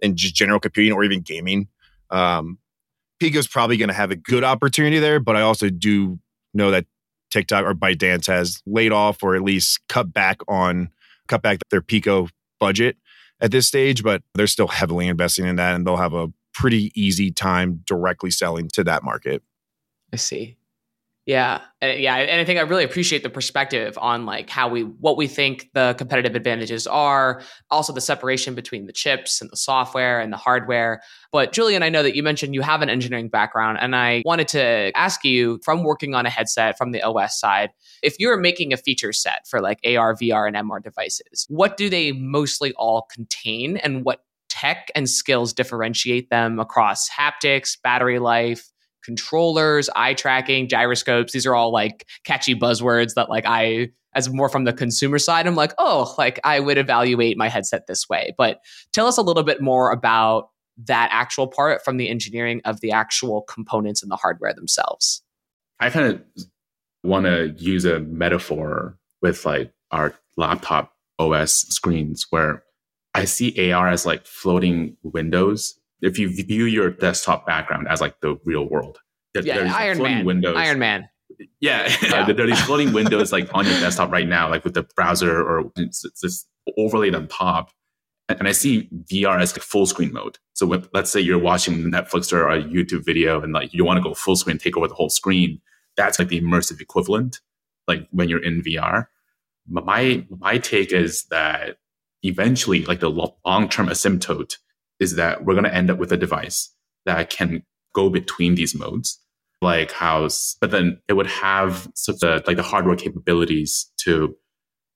[0.00, 1.68] in just general computing or even gaming.
[2.08, 2.58] Um,
[3.20, 6.18] Pico's probably going to have a good opportunity there, but I also do
[6.54, 6.86] know that
[7.30, 10.90] TikTok or ByteDance has laid off or at least cut back on
[11.26, 12.96] cut back their Pico budget
[13.40, 16.92] at this stage, but they're still heavily investing in that and they'll have a pretty
[16.94, 19.42] easy time directly selling to that market.
[20.12, 20.57] I see.
[21.28, 24.84] Yeah, uh, yeah, and I think I really appreciate the perspective on like how we
[24.84, 29.56] what we think the competitive advantages are, also the separation between the chips and the
[29.58, 31.02] software and the hardware.
[31.30, 34.48] But Julian, I know that you mentioned you have an engineering background, and I wanted
[34.48, 38.72] to ask you from working on a headset from the OS side, if you're making
[38.72, 43.06] a feature set for like AR, VR, and MR devices, what do they mostly all
[43.14, 48.70] contain, and what tech and skills differentiate them across haptics, battery life?
[49.04, 51.32] Controllers, eye tracking, gyroscopes.
[51.32, 55.46] These are all like catchy buzzwords that like I as more from the consumer side,
[55.46, 58.34] I'm like, oh, like I would evaluate my headset this way.
[58.36, 58.60] But
[58.92, 60.48] tell us a little bit more about
[60.86, 65.22] that actual part from the engineering of the actual components and the hardware themselves.
[65.80, 66.44] I kind of
[67.02, 72.62] want to use a metaphor with like our laptop OS screens where
[73.14, 78.20] I see AR as like floating windows if you view your desktop background as like
[78.20, 78.98] the real world,
[79.34, 80.56] there, yeah, Iron Man, windows.
[80.56, 81.08] Iron Man.
[81.60, 82.24] Yeah, yeah.
[82.24, 85.40] there are these floating windows like on your desktop right now, like with the browser
[85.40, 87.70] or it's, it's just overlaid on top.
[88.28, 90.38] And I see VR as like full screen mode.
[90.52, 93.96] So with, let's say you're watching Netflix or a YouTube video and like you want
[93.96, 95.60] to go full screen, take over the whole screen.
[95.96, 97.40] That's like the immersive equivalent,
[97.86, 99.06] like when you're in VR.
[99.66, 101.78] My my take is that
[102.22, 104.56] eventually, like the long term asymptote
[105.00, 106.72] is that we're going to end up with a device
[107.06, 107.62] that can
[107.94, 109.20] go between these modes
[109.60, 114.36] like house but then it would have such a like the hardware capabilities to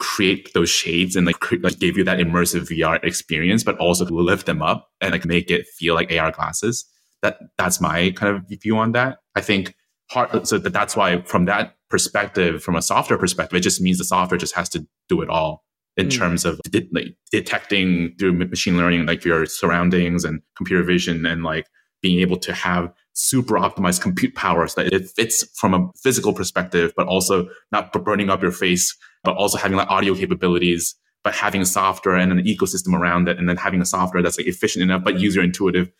[0.02, 4.46] create those shades and like, like give you that immersive VR experience, but also lift
[4.46, 6.84] them up and like make it feel like AR glasses.
[7.22, 9.18] That that's my kind of view on that.
[9.36, 9.76] I think
[10.10, 13.98] hard, so that that's why from that perspective, from a software perspective, it just means
[13.98, 15.64] the software just has to do it all
[15.96, 16.18] in mm.
[16.18, 21.42] terms of de- like detecting through machine learning like your surroundings and computer vision and
[21.42, 21.66] like
[22.00, 26.32] being able to have super optimized compute power so that it fits from a physical
[26.32, 31.34] perspective but also not burning up your face but also having like audio capabilities but
[31.34, 34.82] having software and an ecosystem around it and then having a software that's like efficient
[34.82, 35.90] enough but user intuitive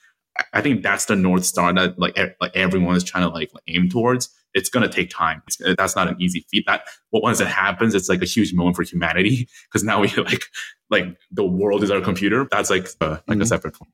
[0.52, 3.88] I think that's the north star that like like everyone is trying to like aim
[3.88, 4.30] towards.
[4.54, 5.42] It's gonna take time.
[5.46, 6.64] It's, that's not an easy feat.
[6.66, 10.08] That but once it happens, it's like a huge moment for humanity because now we
[10.16, 10.44] like
[10.90, 12.46] like the world is our computer.
[12.50, 13.42] That's like uh, like mm-hmm.
[13.42, 13.92] a separate point.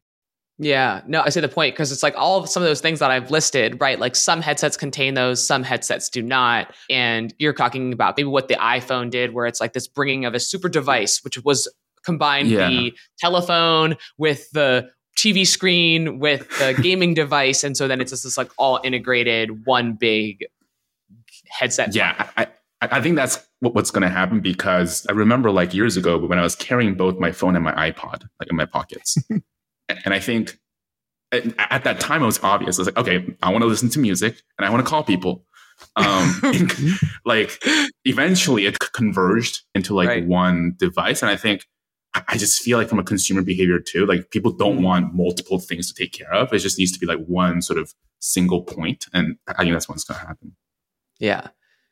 [0.61, 2.99] Yeah, no, I see the point because it's like all of some of those things
[2.99, 3.99] that I've listed, right?
[3.99, 6.75] Like some headsets contain those, some headsets do not.
[6.91, 10.35] And you're talking about maybe what the iPhone did, where it's like this bringing of
[10.35, 11.73] a super device, which was
[12.05, 12.69] combined yeah.
[12.69, 18.23] the telephone with the TV screen with the gaming device, and so then it's just
[18.23, 20.47] this like all integrated one big
[21.49, 21.95] headset.
[21.95, 22.47] Yeah, I,
[22.81, 26.43] I think that's what's going to happen because I remember like years ago when I
[26.43, 30.57] was carrying both my phone and my iPod like in my pockets, and I think
[31.33, 32.79] at, that time it was obvious.
[32.79, 35.03] I was like, okay, I want to listen to music and I want to call
[35.03, 35.45] people.
[35.97, 36.41] Um,
[37.25, 37.61] like
[38.05, 40.27] eventually it converged into like right.
[40.27, 41.67] one device, and I think
[42.15, 44.85] I just feel like from a consumer behavior too, like people don't mm-hmm.
[44.85, 46.53] want multiple things to take care of.
[46.53, 49.89] It just needs to be like one sort of single point, and I think that's
[49.89, 50.57] what's going to happen.
[51.19, 51.49] Yeah.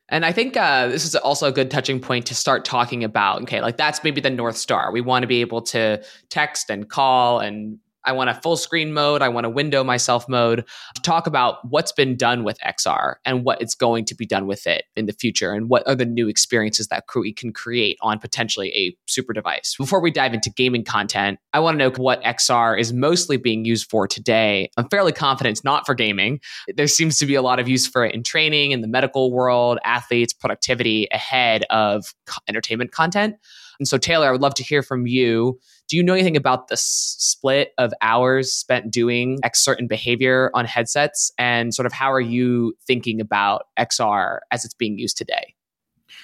[0.09, 3.43] And I think uh, this is also a good touching point to start talking about.
[3.43, 4.93] Okay, like that's maybe the North Star.
[4.93, 8.95] We want to be able to text and call and I want a full screen
[8.95, 9.21] mode.
[9.21, 10.65] I want a window myself mode
[10.95, 14.47] to talk about what's been done with XR and what it's going to be done
[14.47, 17.99] with it in the future and what are the new experiences that we can create
[18.01, 19.75] on potentially a super device.
[19.77, 23.65] Before we dive into gaming content, I want to know what XR is mostly being
[23.65, 24.71] used for today.
[24.77, 26.41] I'm fairly confident it's not for gaming.
[26.77, 29.33] There seems to be a lot of use for it in training, in the medical
[29.33, 32.15] world, athletes, productivity ahead of
[32.49, 33.37] entertainment content.
[33.79, 35.59] And so, Taylor, I would love to hear from you.
[35.89, 40.65] Do you know anything about the split of hours spent doing X certain behavior on
[40.65, 41.31] headsets?
[41.39, 45.55] And sort of how are you thinking about XR as it's being used today?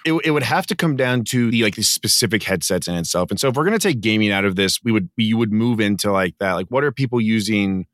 [0.04, 3.30] It, it would have to come down to the like the specific headsets in itself.
[3.30, 5.52] And so if we're going to take gaming out of this, we would you would
[5.52, 6.54] move into like that.
[6.54, 7.86] Like what are people using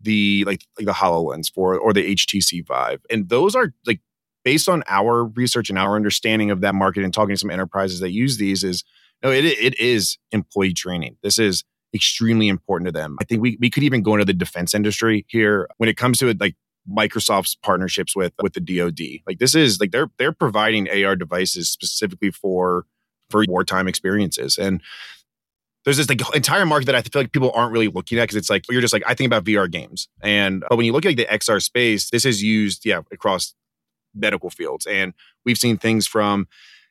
[0.00, 3.00] the like like the HoloLens for or the HTC Vive?
[3.10, 4.00] And those are like
[4.44, 8.00] based on our research and our understanding of that market and talking to some enterprises
[8.00, 8.84] that use these is
[9.22, 11.16] no, it it is employee training.
[11.22, 13.16] This is extremely important to them.
[13.20, 16.18] I think we we could even go into the defense industry here when it comes
[16.18, 16.56] to it, like
[16.90, 19.22] Microsoft's partnerships with with the DoD.
[19.26, 22.84] Like this is like they're they're providing AR devices specifically for
[23.30, 24.82] for wartime experiences and.
[25.84, 28.36] There's this like entire market that I feel like people aren't really looking at because
[28.36, 31.06] it's like you're just like I think about VR games, and but when you look
[31.06, 33.54] at like, the XR space, this is used yeah across
[34.14, 34.86] medical fields.
[34.86, 36.46] And we've seen things from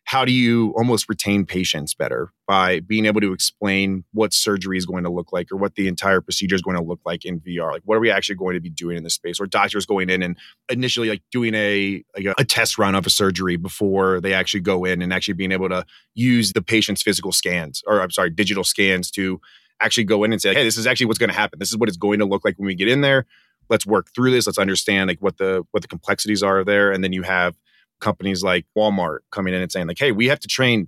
[0.07, 4.85] how do you almost retain patients better by being able to explain what surgery is
[4.85, 7.41] going to look like or what the entire procedure is going to look like in
[7.41, 7.73] VR?
[7.73, 9.37] Like, what are we actually going to be doing in this space?
[9.37, 10.37] Or doctors going in and
[10.69, 14.61] initially like doing a like a, a test run of a surgery before they actually
[14.61, 18.29] go in and actually being able to use the patient's physical scans or I'm sorry,
[18.29, 19.41] digital scans to
[19.81, 21.59] actually go in and say, hey, this is actually what's going to happen.
[21.59, 23.25] This is what it's going to look like when we get in there.
[23.69, 24.47] Let's work through this.
[24.47, 26.93] Let's understand like what the what the complexities are there.
[26.93, 27.57] And then you have
[27.99, 30.87] companies like Walmart coming in and saying like, "Hey, we have to train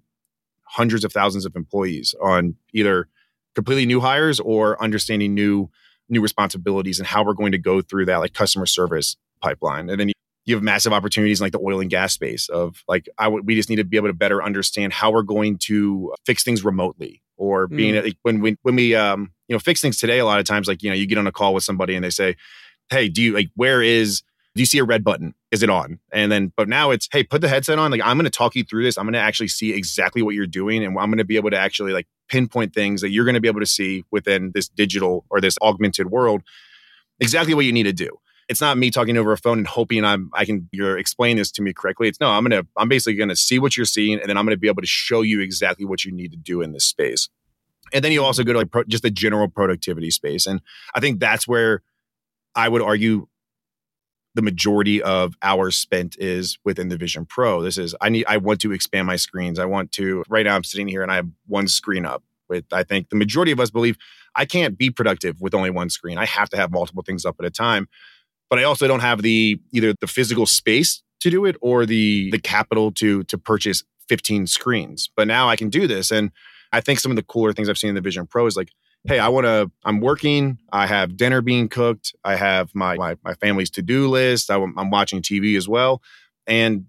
[0.64, 3.08] hundreds of thousands of employees on either
[3.56, 5.70] completely new hires or understanding new
[6.08, 10.00] new responsibilities and how we're going to go through that like customer service pipeline." And
[10.00, 10.14] then you,
[10.46, 13.44] you have massive opportunities in like the oil and gas space of like I w-
[13.44, 16.64] we just need to be able to better understand how we're going to fix things
[16.64, 18.04] remotely or being mm.
[18.04, 20.68] like, when we when we um you know fix things today a lot of times
[20.68, 22.36] like you know you get on a call with somebody and they say
[22.90, 24.24] hey do you like where is
[24.56, 25.34] do you see a red button?
[25.52, 26.00] Is it on?
[26.12, 27.90] And then, but now it's, hey, put the headset on.
[27.90, 28.98] Like, I'm going to talk you through this.
[28.98, 30.84] I'm going to actually see exactly what you're doing.
[30.84, 33.42] And I'm going to be able to actually like pinpoint things that you're going to
[33.42, 36.44] be able to see within this digital or this augmented world,
[37.20, 38.10] exactly what you need to do.
[38.48, 41.52] It's not me talking over a phone and hoping I'm, I can, you're explaining this
[41.54, 42.08] to me correctly.
[42.08, 44.38] It's no, I'm going to, I'm basically going to see what you're seeing and then
[44.38, 46.72] I'm going to be able to show you exactly what you need to do in
[46.72, 47.30] this space.
[47.94, 50.46] And then you also go to like pro, just the general productivity space.
[50.46, 50.62] And
[50.94, 51.82] I think that's where
[52.56, 53.28] I would argue
[54.40, 57.62] the majority of hours spent is within the Vision Pro.
[57.62, 59.60] This is I need I want to expand my screens.
[59.60, 62.24] I want to right now I'm sitting here and I have one screen up.
[62.48, 63.98] With I think the majority of us believe
[64.36, 66.18] I can't be productive with only one screen.
[66.18, 67.90] I have to have multiple things up at a time.
[68.50, 72.32] But I also don't have the either the physical space to do it or the
[72.32, 75.10] the capital to to purchase 15 screens.
[75.18, 76.32] But now I can do this and
[76.72, 78.72] I think some of the cooler things I've seen in the Vision Pro is like
[79.06, 83.18] hey, I want to, I'm working, I have dinner being cooked, I have my, my,
[83.24, 86.02] my family's to do list, I, I'm watching TV as well.
[86.48, 86.86] And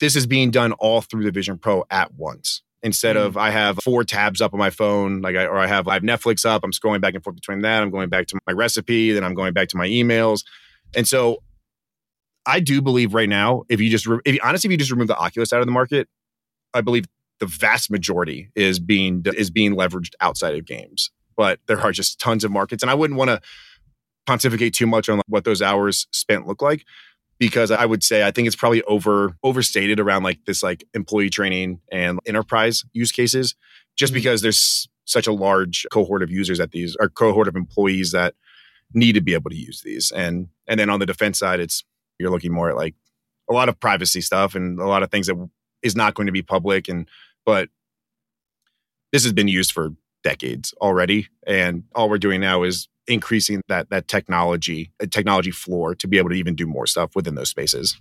[0.00, 2.62] this is being done all through the Vision Pro at once.
[2.82, 3.24] Instead mm.
[3.24, 5.94] of I have four tabs up on my phone, like I, or I have I
[5.94, 6.62] have Netflix up.
[6.62, 7.82] I'm scrolling back and forth between that.
[7.82, 10.44] I'm going back to my recipe, then I'm going back to my emails,
[10.94, 11.42] and so
[12.46, 15.08] I do believe right now, if you just if you, honestly, if you just remove
[15.08, 16.08] the Oculus out of the market,
[16.72, 17.06] I believe
[17.40, 21.10] the vast majority is being is being leveraged outside of games.
[21.36, 23.40] But there are just tons of markets, and I wouldn't want to
[24.26, 26.84] pontificate too much on what those hours spent look like
[27.38, 31.30] because I would say I think it's probably over overstated around like this like employee
[31.30, 33.54] training and enterprise use cases,
[33.96, 34.18] just mm-hmm.
[34.18, 38.34] because there's such a large cohort of users at these or cohort of employees that
[38.92, 40.10] need to be able to use these.
[40.10, 41.84] And and then on the defense side, it's
[42.18, 42.94] you're looking more at like
[43.48, 45.48] a lot of privacy stuff and a lot of things that
[45.82, 47.08] is not going to be public and
[47.48, 47.70] but
[49.10, 51.28] this has been used for decades already.
[51.46, 56.28] And all we're doing now is increasing that that technology, technology floor to be able
[56.28, 57.98] to even do more stuff within those spaces.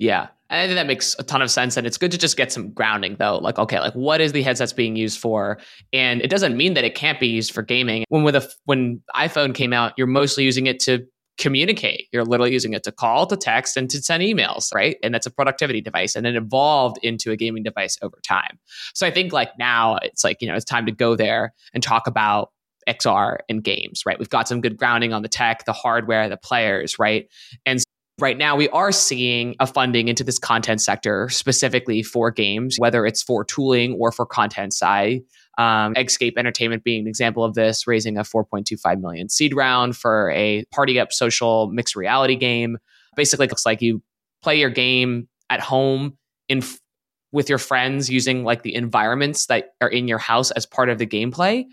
[0.00, 0.26] Yeah.
[0.50, 1.76] And I think that makes a ton of sense.
[1.76, 3.38] And it's good to just get some grounding though.
[3.38, 5.60] Like, okay, like what is the headsets being used for?
[5.92, 8.04] And it doesn't mean that it can't be used for gaming.
[8.08, 11.06] When with a when iPhone came out, you're mostly using it to
[11.38, 12.08] communicate.
[12.12, 14.96] You're literally using it to call, to text, and to send emails, right?
[15.02, 16.14] And that's a productivity device.
[16.14, 18.58] And it evolved into a gaming device over time.
[18.94, 21.82] So I think like now it's like, you know, it's time to go there and
[21.82, 22.50] talk about
[22.88, 24.18] XR and games, right?
[24.18, 27.28] We've got some good grounding on the tech, the hardware, the players, right?
[27.64, 27.82] And
[28.20, 33.06] right now we are seeing a funding into this content sector specifically for games, whether
[33.06, 35.22] it's for tooling or for content side.
[35.58, 40.30] Um, Eggscape Entertainment being an example of this, raising a 4.25 million seed round for
[40.30, 42.78] a party up social mixed reality game.
[43.16, 44.02] Basically, looks like you
[44.42, 46.16] play your game at home
[46.48, 46.62] in
[47.32, 50.98] with your friends using like the environments that are in your house as part of
[50.98, 51.64] the gameplay.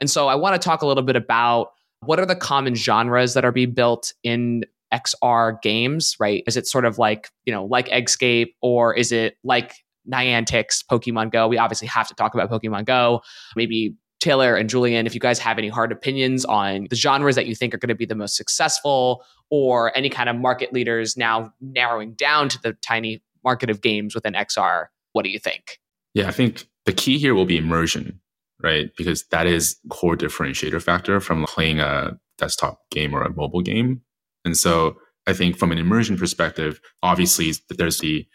[0.00, 1.72] And so I want to talk a little bit about
[2.04, 6.44] what are the common genres that are being built in XR games, right?
[6.46, 9.74] Is it sort of like, you know, like Eggscape or is it like
[10.10, 11.48] Niantic's Pokemon Go.
[11.48, 13.22] We obviously have to talk about Pokemon Go.
[13.56, 17.46] Maybe Taylor and Julian, if you guys have any hard opinions on the genres that
[17.46, 21.16] you think are going to be the most successful or any kind of market leaders
[21.16, 25.78] now narrowing down to the tiny market of games within XR, what do you think?
[26.14, 28.20] Yeah, I think the key here will be immersion,
[28.62, 28.90] right?
[28.96, 34.02] Because that is core differentiator factor from playing a desktop game or a mobile game.
[34.44, 38.26] And so I think from an immersion perspective, obviously there's the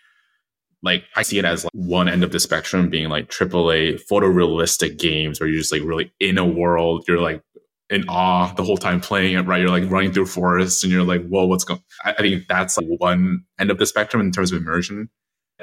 [0.83, 4.99] like I see it as like one end of the spectrum being like AAA photorealistic
[4.99, 7.05] games where you're just like really in a world.
[7.07, 7.41] You're like
[7.89, 9.61] in awe the whole time playing it, right?
[9.61, 12.77] You're like running through forests and you're like, whoa, what's going I, I think that's
[12.77, 15.09] like one end of the spectrum in terms of immersion.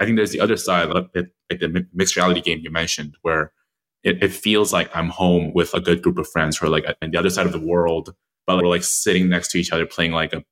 [0.01, 3.53] I think there's the other side, like the mixed reality game you mentioned, where
[4.03, 6.87] it, it, feels like I'm home with a good group of friends who are like
[7.03, 8.15] on the other side of the world,
[8.47, 10.43] but we're like sitting next to each other playing like a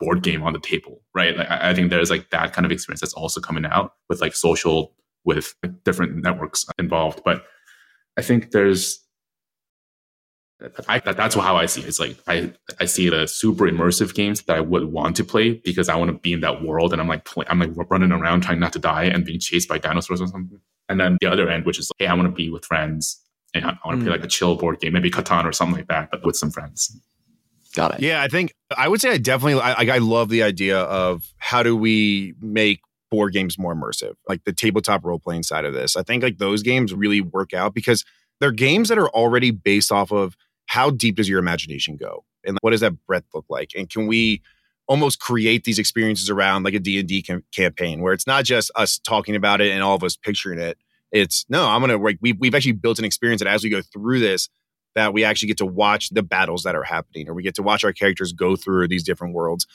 [0.00, 1.36] board game on the table, right?
[1.36, 4.20] Like I, I think there's like that kind of experience that's also coming out with
[4.20, 4.94] like social
[5.24, 7.22] with different networks involved.
[7.24, 7.44] But
[8.16, 9.04] I think there's
[10.88, 11.88] I, that's how I see it.
[11.88, 15.54] It's like I, I see the super immersive games that I would want to play
[15.54, 18.12] because I want to be in that world and I'm like play, I'm like running
[18.12, 20.60] around trying not to die and being chased by dinosaurs or something.
[20.88, 23.22] And then the other end, which is like, hey, I want to be with friends
[23.54, 24.02] and I want to mm.
[24.02, 26.50] play like a chill board game, maybe Catan or something like that, but with some
[26.50, 26.94] friends.
[27.74, 28.00] Got it.
[28.00, 31.62] Yeah, I think I would say I definitely I, I love the idea of how
[31.62, 35.96] do we make board games more immersive, like the tabletop role playing side of this.
[35.96, 38.04] I think like those games really work out because
[38.40, 42.56] they're games that are already based off of how deep does your imagination go and
[42.62, 44.40] what does that breadth look like and can we
[44.86, 48.98] almost create these experiences around like a d&d cam- campaign where it's not just us
[48.98, 50.78] talking about it and all of us picturing it
[51.12, 53.82] it's no i'm gonna like we, we've actually built an experience that as we go
[53.82, 54.48] through this
[54.94, 57.62] that we actually get to watch the battles that are happening or we get to
[57.62, 59.66] watch our characters go through these different worlds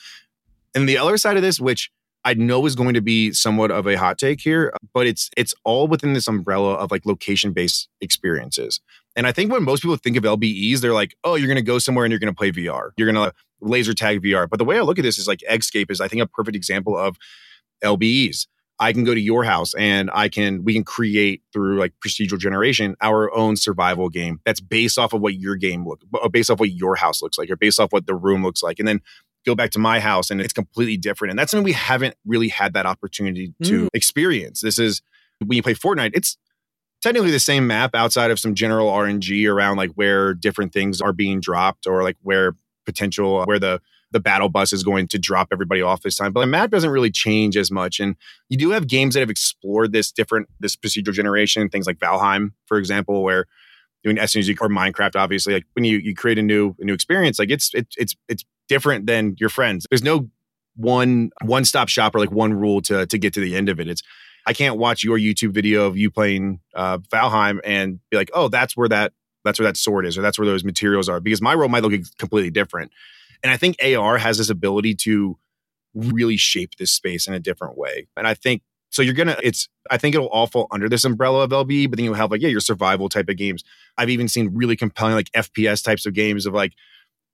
[0.74, 1.90] and the other side of this which
[2.26, 5.54] I know is going to be somewhat of a hot take here, but it's it's
[5.62, 8.80] all within this umbrella of like location based experiences.
[9.14, 11.62] And I think when most people think of LBEs, they're like, oh, you're going to
[11.62, 12.90] go somewhere and you're going to play VR.
[12.96, 14.48] You're going to laser tag VR.
[14.50, 16.56] But the way I look at this is like Eggscape is, I think, a perfect
[16.56, 17.16] example of
[17.84, 18.48] LBEs.
[18.78, 22.38] I can go to your house and I can we can create through like procedural
[22.38, 26.50] generation our own survival game that's based off of what your game look uh, based
[26.50, 28.78] off what your house looks like or based off what the room looks like.
[28.78, 29.00] And then
[29.46, 31.30] go back to my house and it's completely different.
[31.30, 33.88] And that's something we haven't really had that opportunity to mm.
[33.94, 34.60] experience.
[34.60, 35.00] This is
[35.38, 36.36] when you play Fortnite it's
[37.02, 41.12] technically the same map outside of some general RNG around like where different things are
[41.12, 43.80] being dropped or like where potential where the
[44.12, 46.32] the battle bus is going to drop everybody off this time.
[46.32, 48.00] But the map doesn't really change as much.
[48.00, 48.16] And
[48.48, 52.52] you do have games that have explored this different this procedural generation, things like Valheim,
[52.66, 53.46] for example, where
[54.04, 57.38] doing SNG or Minecraft, obviously, like when you you create a new a new experience,
[57.38, 59.86] like it's it's it's it's different than your friends.
[59.90, 60.30] There's no
[60.76, 63.80] one one stop shop or like one rule to to get to the end of
[63.80, 63.88] it.
[63.88, 64.02] It's
[64.46, 68.48] I can't watch your YouTube video of you playing uh, Valheim and be like, oh,
[68.48, 69.12] that's where that
[69.44, 71.82] that's where that sword is, or that's where those materials are, because my role might
[71.82, 72.92] look completely different.
[73.42, 75.38] And I think AR has this ability to
[75.94, 78.06] really shape this space in a different way.
[78.16, 79.02] And I think so.
[79.02, 79.36] You're gonna.
[79.42, 79.68] It's.
[79.90, 82.40] I think it'll all fall under this umbrella of LB, but then you'll have like
[82.40, 83.64] yeah, your survival type of games.
[83.96, 86.72] I've even seen really compelling like FPS types of games of like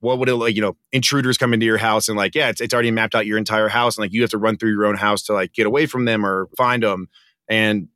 [0.02, 2.60] what would it like, you know, intruders come into your house and like, yeah, it's,
[2.60, 3.96] it's already mapped out your entire house.
[3.96, 6.06] And like, you have to run through your own house to like get away from
[6.06, 7.08] them or find them.
[7.48, 7.86] And,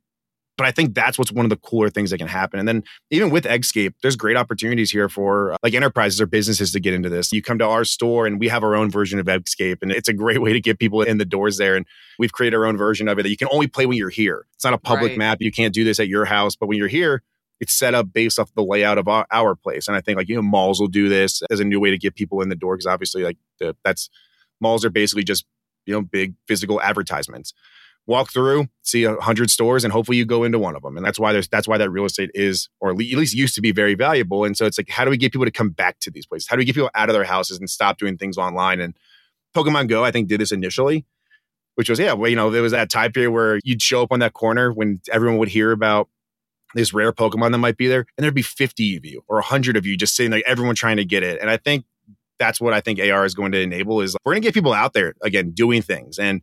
[0.57, 2.59] but I think that's what's one of the cooler things that can happen.
[2.59, 6.71] And then even with Eggscape, there's great opportunities here for uh, like enterprises or businesses
[6.71, 7.31] to get into this.
[7.31, 10.09] You come to our store and we have our own version of Eggscape and it's
[10.09, 11.75] a great way to get people in the doors there.
[11.75, 11.85] And
[12.17, 14.45] we've created our own version of it that you can only play when you're here.
[14.55, 15.17] It's not a public right.
[15.17, 15.41] map.
[15.41, 17.21] You can't do this at your house, but when you're here,
[17.59, 19.87] it's set up based off the layout of our, our, place.
[19.87, 21.97] And I think like, you know, malls will do this as a new way to
[21.97, 22.77] get people in the door.
[22.77, 24.09] Cause obviously like the, that's
[24.59, 25.45] malls are basically just,
[25.85, 27.53] you know, big physical advertisements.
[28.07, 30.95] Walk through, see a hundred stores, and hopefully you go into one of them.
[30.95, 33.61] And that's why there's that's why that real estate is, or at least used to
[33.61, 34.45] be, very valuable.
[34.45, 36.47] And so it's like, how do we get people to come back to these places?
[36.47, 38.79] How do we get people out of their houses and stop doing things online?
[38.79, 38.95] And
[39.53, 41.05] Pokemon Go, I think, did this initially,
[41.75, 44.13] which was yeah, well, you know, there was that time period where you'd show up
[44.13, 46.07] on that corner when everyone would hear about
[46.75, 49.75] this rare Pokemon that might be there, and there'd be 50 of you or 100
[49.75, 51.39] of you just sitting there, everyone trying to get it.
[51.41, 51.85] And I think
[52.39, 54.73] that's what I think AR is going to enable is we're going to get people
[54.73, 56.19] out there again doing things.
[56.19, 56.41] And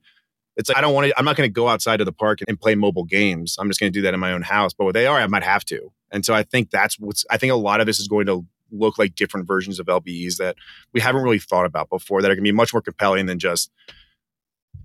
[0.56, 2.38] it's like, I don't want to, I'm not going to go outside to the park
[2.46, 3.56] and play mobile games.
[3.58, 4.72] I'm just going to do that in my own house.
[4.72, 5.92] But with AR, I might have to.
[6.10, 8.46] And so I think that's what's, I think a lot of this is going to
[8.70, 10.56] look like different versions of LBEs that
[10.92, 13.38] we haven't really thought about before that are going to be much more compelling than
[13.38, 13.70] just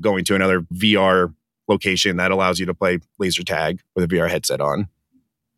[0.02, 1.34] going to another VR
[1.68, 4.88] location that allows you to play laser tag with a VR headset on.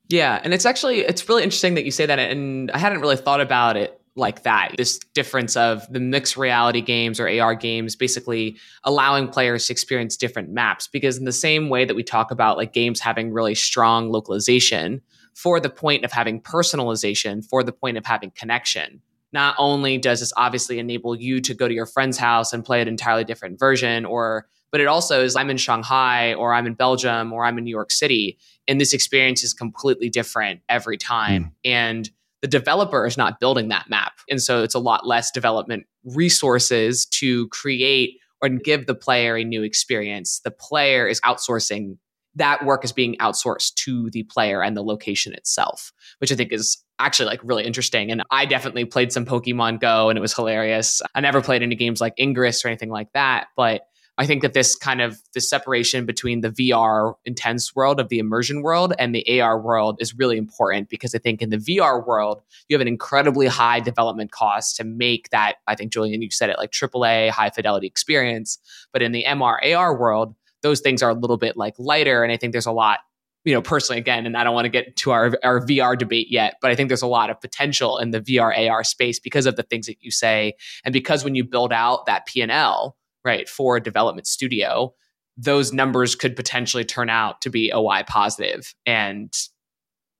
[0.09, 3.15] Yeah, and it's actually it's really interesting that you say that and I hadn't really
[3.15, 4.73] thought about it like that.
[4.77, 10.17] This difference of the mixed reality games or AR games basically allowing players to experience
[10.17, 13.55] different maps because in the same way that we talk about like games having really
[13.55, 15.01] strong localization
[15.33, 19.01] for the point of having personalization, for the point of having connection.
[19.33, 22.81] Not only does this obviously enable you to go to your friend's house and play
[22.81, 26.73] an entirely different version or but it also is I'm in Shanghai or I'm in
[26.73, 28.37] Belgium or I'm in New York City,
[28.67, 31.43] and this experience is completely different every time.
[31.43, 31.51] Mm.
[31.65, 32.09] And
[32.41, 34.13] the developer is not building that map.
[34.29, 39.43] And so it's a lot less development resources to create or give the player a
[39.43, 40.41] new experience.
[40.43, 41.97] The player is outsourcing
[42.35, 46.53] that work is being outsourced to the player and the location itself, which I think
[46.53, 48.11] is actually like really interesting.
[48.11, 51.01] And I definitely played some Pokemon Go and it was hilarious.
[51.13, 53.81] I never played any games like Ingress or anything like that, but
[54.17, 58.19] I think that this kind of the separation between the VR intense world of the
[58.19, 62.05] immersion world and the AR world is really important because I think in the VR
[62.05, 66.29] world, you have an incredibly high development cost to make that, I think, Julian, you
[66.29, 68.59] said it like AAA high fidelity experience.
[68.91, 72.23] But in the MR AR world, those things are a little bit like lighter.
[72.23, 72.99] And I think there's a lot
[73.43, 76.27] you know, personally, again, and I don't want to get to our, our VR debate
[76.29, 79.47] yet, but I think there's a lot of potential in the VR AR space because
[79.47, 80.53] of the things that you say.
[80.83, 84.93] And because when you build out that P&L, right, for a development studio,
[85.37, 88.73] those numbers could potentially turn out to be OI positive.
[88.85, 89.33] And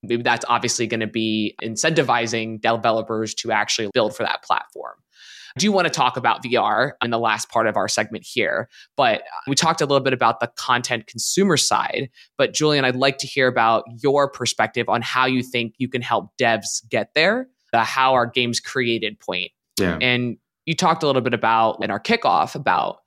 [0.03, 4.95] maybe that's obviously going to be incentivizing developers to actually build for that platform.
[5.55, 8.69] I do want to talk about VR in the last part of our segment here,
[8.95, 12.09] but we talked a little bit about the content consumer side.
[12.37, 16.01] But Julian, I'd like to hear about your perspective on how you think you can
[16.01, 19.51] help devs get there, the how our games created point.
[19.77, 19.97] Yeah.
[20.01, 20.37] And
[20.71, 22.99] you talked a little bit about in our kickoff about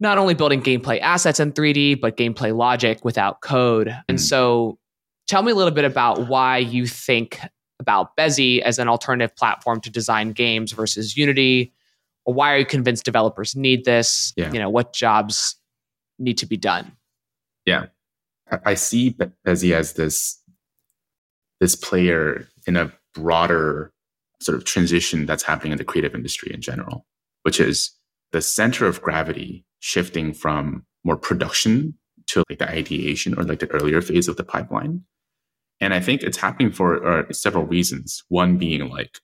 [0.00, 3.88] not only building gameplay assets in 3D, but gameplay logic without code.
[3.88, 4.02] Mm.
[4.08, 4.78] And so
[5.26, 7.40] tell me a little bit about why you think
[7.78, 11.74] about Bezi as an alternative platform to design games versus Unity?
[12.24, 14.32] Or why are you convinced developers need this?
[14.34, 14.50] Yeah.
[14.50, 15.56] You know, what jobs
[16.18, 16.96] need to be done?
[17.66, 17.86] Yeah.
[18.64, 19.14] I see
[19.46, 20.42] Bezi as this
[21.60, 23.92] this player in a broader
[24.40, 27.06] sort of transition that's happening in the creative industry in general,
[27.42, 27.92] which is
[28.32, 31.94] the center of gravity shifting from more production
[32.26, 35.02] to like the ideation or like the earlier phase of the pipeline
[35.80, 38.24] and I think it's happening for uh, several reasons.
[38.28, 39.20] One being like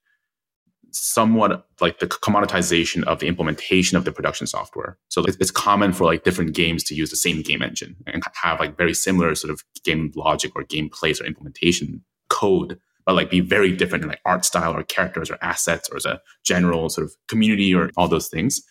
[0.93, 4.97] somewhat like the commoditization of the implementation of the production software.
[5.09, 8.61] So it's, common for like different games to use the same game engine and have
[8.61, 13.31] like very similar sort of game logic or game plays or implementation code, but like
[13.31, 16.89] be very different in like art style or characters or assets or as a general
[16.89, 18.63] sort of community or all those things.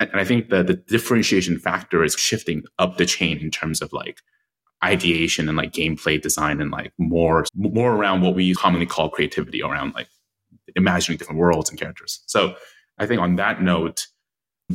[0.00, 3.80] And, and I think that the differentiation factor is shifting up the chain in terms
[3.80, 4.20] of like
[4.84, 9.62] ideation and like gameplay design and like more more around what we commonly call creativity
[9.62, 10.08] around like
[10.74, 12.22] imagining different worlds and characters.
[12.26, 12.54] So
[12.98, 14.06] I think on that note,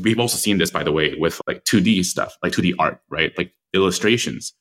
[0.01, 3.37] we've also seen this by the way with like 2D stuff, like 2D art, right?
[3.37, 4.53] Like illustrations.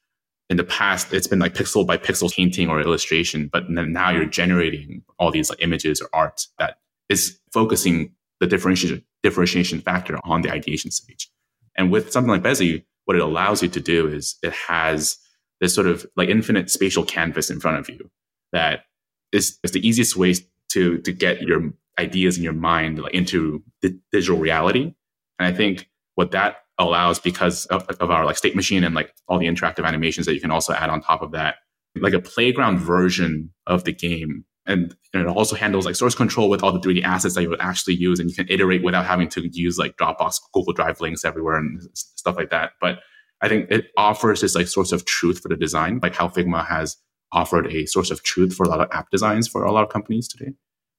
[0.49, 4.27] In the past, it's been like pixel by pixel painting or illustration, but now you're
[4.27, 6.79] generating all these like images or art that
[7.09, 11.29] is focusing the differentiation differentiation factor on the ideation stage.
[11.77, 15.19] And with something like Bezi, what it allows you to do is it has
[15.61, 18.11] this sort of like infinite spatial canvas in front of you
[18.53, 18.85] that
[19.33, 20.35] is, is the easiest way
[20.69, 24.95] to to get your ideas in your mind like into the digital reality.
[25.39, 29.15] And I think what that allows because of, of, our like state machine and like
[29.29, 31.57] all the interactive animations that you can also add on top of that,
[31.97, 34.45] like a playground version of the game.
[34.67, 37.49] And, and it also handles like source control with all the 3D assets that you
[37.49, 41.01] would actually use, and you can iterate without having to use like Dropbox, Google Drive
[41.01, 42.73] links everywhere and stuff like that.
[42.81, 42.99] But
[43.41, 46.67] I think it offers this like source of truth for the design, like how Figma
[46.67, 46.97] has
[47.33, 49.91] offered a source of truth for a lot of app designs for a lot of
[49.91, 50.53] companies today.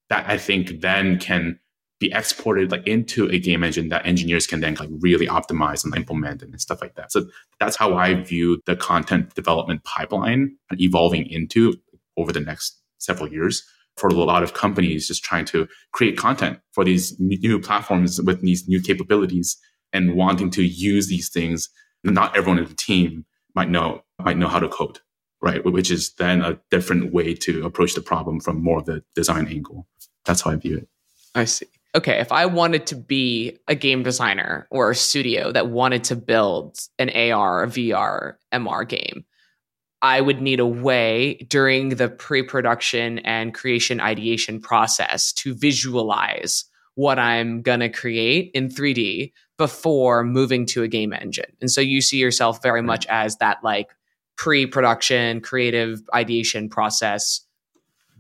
[0.09, 1.59] That I think then can
[1.99, 5.95] be exported like into a game engine that engineers can then like really optimize and
[5.95, 7.11] implement and stuff like that.
[7.11, 7.25] So
[7.59, 11.73] that's how I view the content development pipeline evolving into
[12.15, 13.63] over the next several years
[13.95, 18.41] for a lot of companies just trying to create content for these new platforms with
[18.41, 19.57] these new capabilities
[19.91, 21.69] and wanting to use these things
[22.03, 23.25] not everyone in the team
[23.55, 24.99] might know might know how to code,
[25.41, 25.63] right?
[25.63, 29.47] Which is then a different way to approach the problem from more of the design
[29.47, 29.87] angle.
[30.25, 30.87] That's how I view it.
[31.35, 31.67] I see.
[31.97, 36.15] Okay, if I wanted to be a game designer or a studio that wanted to
[36.15, 39.25] build an AR, a VR, MR game,
[40.03, 46.65] I would need a way during the pre production and creation ideation process to visualize
[46.93, 51.51] what I'm going to create in 3D before moving to a game engine.
[51.61, 53.89] And so you see yourself very much as that like
[54.35, 57.41] pre-production creative ideation process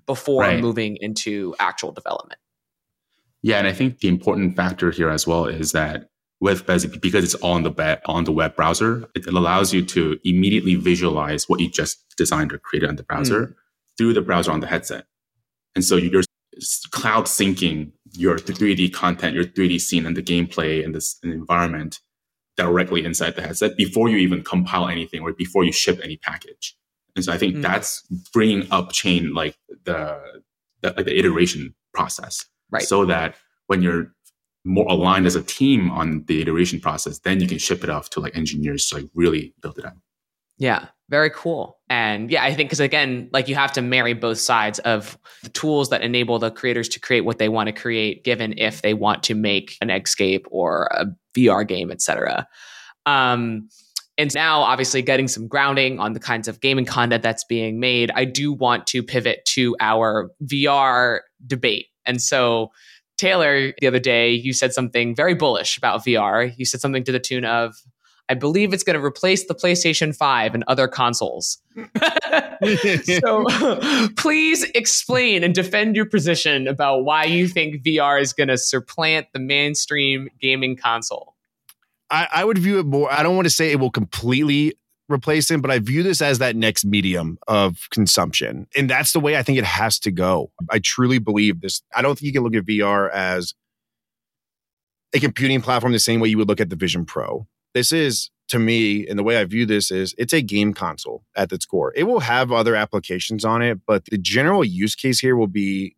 [0.07, 0.59] before right.
[0.59, 2.39] moving into actual development.
[3.43, 6.09] Yeah, and I think the important factor here as well is that
[6.39, 9.83] with Bezi, because it's all on the web, on the web browser, it allows you
[9.85, 13.53] to immediately visualize what you just designed or created on the browser mm.
[13.97, 15.05] through the browser on the headset.
[15.75, 16.23] And so you're
[16.91, 21.99] cloud syncing your 3D content, your 3D scene, and the gameplay and this and environment
[22.55, 26.75] directly inside the headset before you even compile anything or before you ship any package.
[27.15, 27.61] And so I think mm.
[27.61, 28.01] that's
[28.33, 30.19] bringing up chain like the,
[30.81, 32.83] the like the iteration process, right?
[32.83, 33.35] So that
[33.67, 34.13] when you're
[34.65, 38.09] more aligned as a team on the iteration process, then you can ship it off
[38.11, 39.93] to like engineers to like really build it out.
[40.57, 41.77] Yeah, very cool.
[41.89, 45.49] And yeah, I think because again, like you have to marry both sides of the
[45.49, 48.93] tools that enable the creators to create what they want to create, given if they
[48.93, 51.05] want to make an Eggscape or a
[51.35, 52.47] VR game, etc.
[53.05, 53.69] Um,
[54.17, 58.09] and now, obviously, getting some grounding on the kinds of gaming content that's being made,
[58.15, 61.85] I do want to pivot to our VR debate.
[62.07, 62.71] And so,
[63.17, 66.53] Taylor, the other day, you said something very bullish about VR.
[66.57, 67.75] You said something to the tune of,
[68.29, 71.59] I believe it's going to replace the PlayStation 5 and other consoles.
[73.03, 73.45] so
[74.17, 79.27] please explain and defend your position about why you think VR is going to supplant
[79.33, 81.35] the mainstream gaming console.
[82.09, 83.11] I, I would view it more.
[83.11, 84.77] I don't want to say it will completely
[85.09, 88.67] replace him, but I view this as that next medium of consumption.
[88.75, 90.51] And that's the way I think it has to go.
[90.69, 91.81] I truly believe this.
[91.95, 93.53] I don't think you can look at VR as
[95.13, 97.47] a computing platform the same way you would look at the Vision Pro.
[97.73, 101.23] This is, to me, and the way I view this is it's a game console
[101.35, 101.93] at its core.
[101.95, 105.95] It will have other applications on it, but the general use case here will be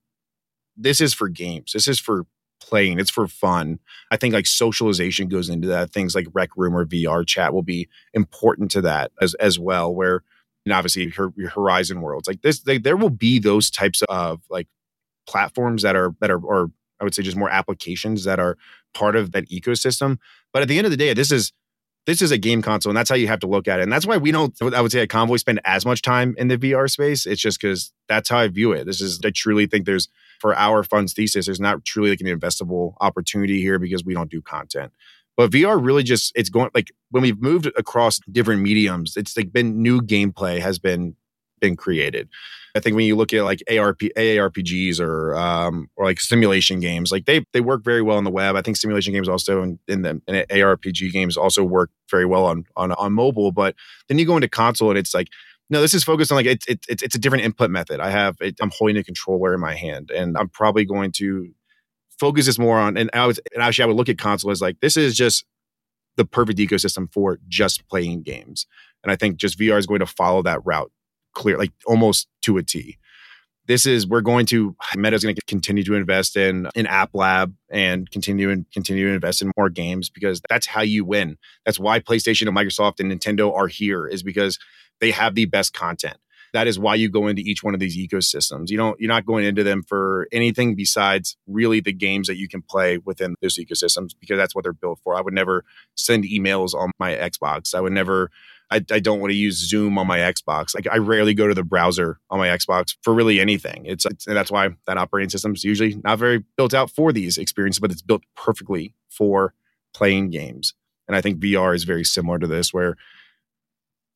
[0.77, 1.73] this is for games.
[1.73, 2.25] This is for
[2.59, 2.99] playing.
[2.99, 3.79] It's for fun.
[4.11, 5.91] I think like socialization goes into that.
[5.91, 9.93] Things like Rec Room or VR chat will be important to that as as well.
[9.93, 10.23] Where
[10.65, 14.41] and obviously your, your Horizon worlds like this, they, there will be those types of
[14.49, 14.67] like
[15.27, 18.57] platforms that are that are or I would say just more applications that are
[18.93, 20.17] part of that ecosystem.
[20.51, 21.53] But at the end of the day, this is
[22.09, 23.83] this is a game console, and that's how you have to look at it.
[23.83, 26.47] And that's why we don't, I would say, at Konvoy spend as much time in
[26.47, 27.27] the VR space.
[27.27, 28.85] It's just because that's how I view it.
[28.85, 30.07] This is, I truly think there's
[30.39, 34.31] for our funds thesis, there's not truly like an investable opportunity here because we don't
[34.31, 34.91] do content.
[35.37, 39.53] But VR really just it's going like when we've moved across different mediums, it's like
[39.53, 41.15] been new gameplay has been
[41.59, 42.29] been created.
[42.75, 47.11] I think when you look at like ARP, AARPGs or um, or like simulation games,
[47.11, 48.55] like they they work very well on the web.
[48.55, 52.45] I think simulation games also in, in the in ARPG games also work very well
[52.45, 53.51] on on on mobile.
[53.51, 53.75] But
[54.07, 55.29] then you go into console and it's like
[55.69, 57.99] no, this is focused on like it's it, it's a different input method.
[57.99, 61.51] I have it, I'm holding a controller in my hand, and I'm probably going to
[62.19, 62.97] focus this more on.
[62.97, 65.45] And I was and actually I would look at console as like this is just
[66.17, 68.65] the perfect ecosystem for just playing games,
[69.03, 70.91] and I think just VR is going to follow that route
[71.33, 72.97] clear, like almost to a T.
[73.67, 77.53] This is we're going to Meta's going to continue to invest in in App Lab
[77.69, 81.37] and continue and continue to invest in more games because that's how you win.
[81.65, 84.57] That's why PlayStation and Microsoft and Nintendo are here is because
[84.99, 86.17] they have the best content.
[86.51, 88.69] That is why you go into each one of these ecosystems.
[88.69, 92.47] You don't you're not going into them for anything besides really the games that you
[92.47, 95.15] can play within those ecosystems because that's what they're built for.
[95.15, 95.63] I would never
[95.95, 97.75] send emails on my Xbox.
[97.75, 98.31] I would never
[98.71, 100.75] I, I, don't want to use Zoom on my Xbox.
[100.75, 103.85] Like I rarely go to the browser on my Xbox for really anything.
[103.85, 107.11] It's, it's and that's why that operating system is usually not very built out for
[107.11, 109.53] these experiences, but it's built perfectly for
[109.93, 110.73] playing games.
[111.07, 112.95] And I think VR is very similar to this, where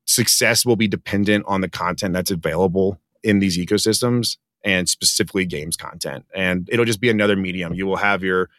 [0.05, 5.75] success will be dependent on the content that's available in these ecosystems and specifically games
[5.75, 6.25] content.
[6.35, 7.73] And it'll just be another medium.
[7.73, 8.49] You will have your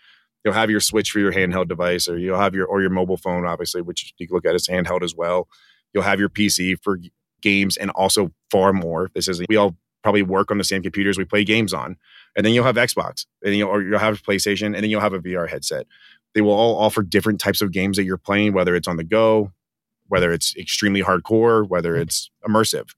[0.45, 3.17] you'll have your switch for your handheld device or you'll have your or your mobile
[3.17, 5.49] phone obviously which you can look at as handheld as well
[5.95, 6.99] you'll have your pc for
[7.41, 11.17] games and also far more this is we all probably work on the same computers
[11.17, 11.97] we play games on
[12.37, 15.15] and then you'll have xbox and you'll, or you'll have playstation and then you'll have
[15.15, 15.87] a vr headset
[16.35, 19.05] they will all offer different types of games that you're playing whether it's on the
[19.05, 19.51] go
[20.09, 22.03] whether it's extremely hardcore, whether mm-hmm.
[22.03, 22.91] it's immersive.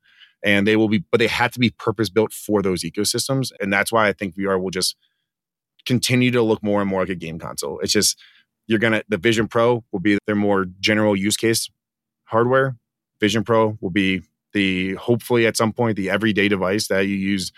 [0.45, 3.53] And they will be, but they have to be purpose built for those ecosystems.
[3.61, 4.97] And that's why I think VR will just
[5.87, 7.81] continue to look more and more like a game console.
[7.81, 8.21] It's just,
[8.67, 11.71] you're going to, the Vision Pro will be their more general use case
[12.25, 12.77] hardware.
[13.21, 17.53] Vision Pro will be the, hopefully at some point, the everyday device that you use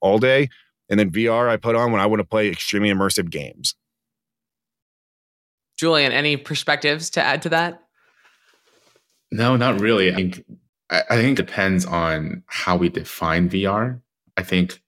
[0.00, 0.48] all day.
[0.88, 3.74] And then VR I put on when I want to play extremely immersive games.
[5.76, 7.82] Julian, any perspectives to add to that?
[9.30, 10.10] No, not really.
[10.10, 10.44] I think
[10.90, 14.00] I, I think it depends on how we define VR.
[14.36, 14.80] I think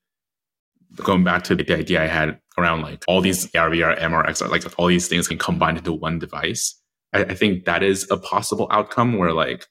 [0.96, 4.50] going back to the idea I had around like all these AR, VR, MR, XR,
[4.50, 6.80] like all these things can combine into one device.
[7.12, 9.66] I, I think that is a possible outcome where like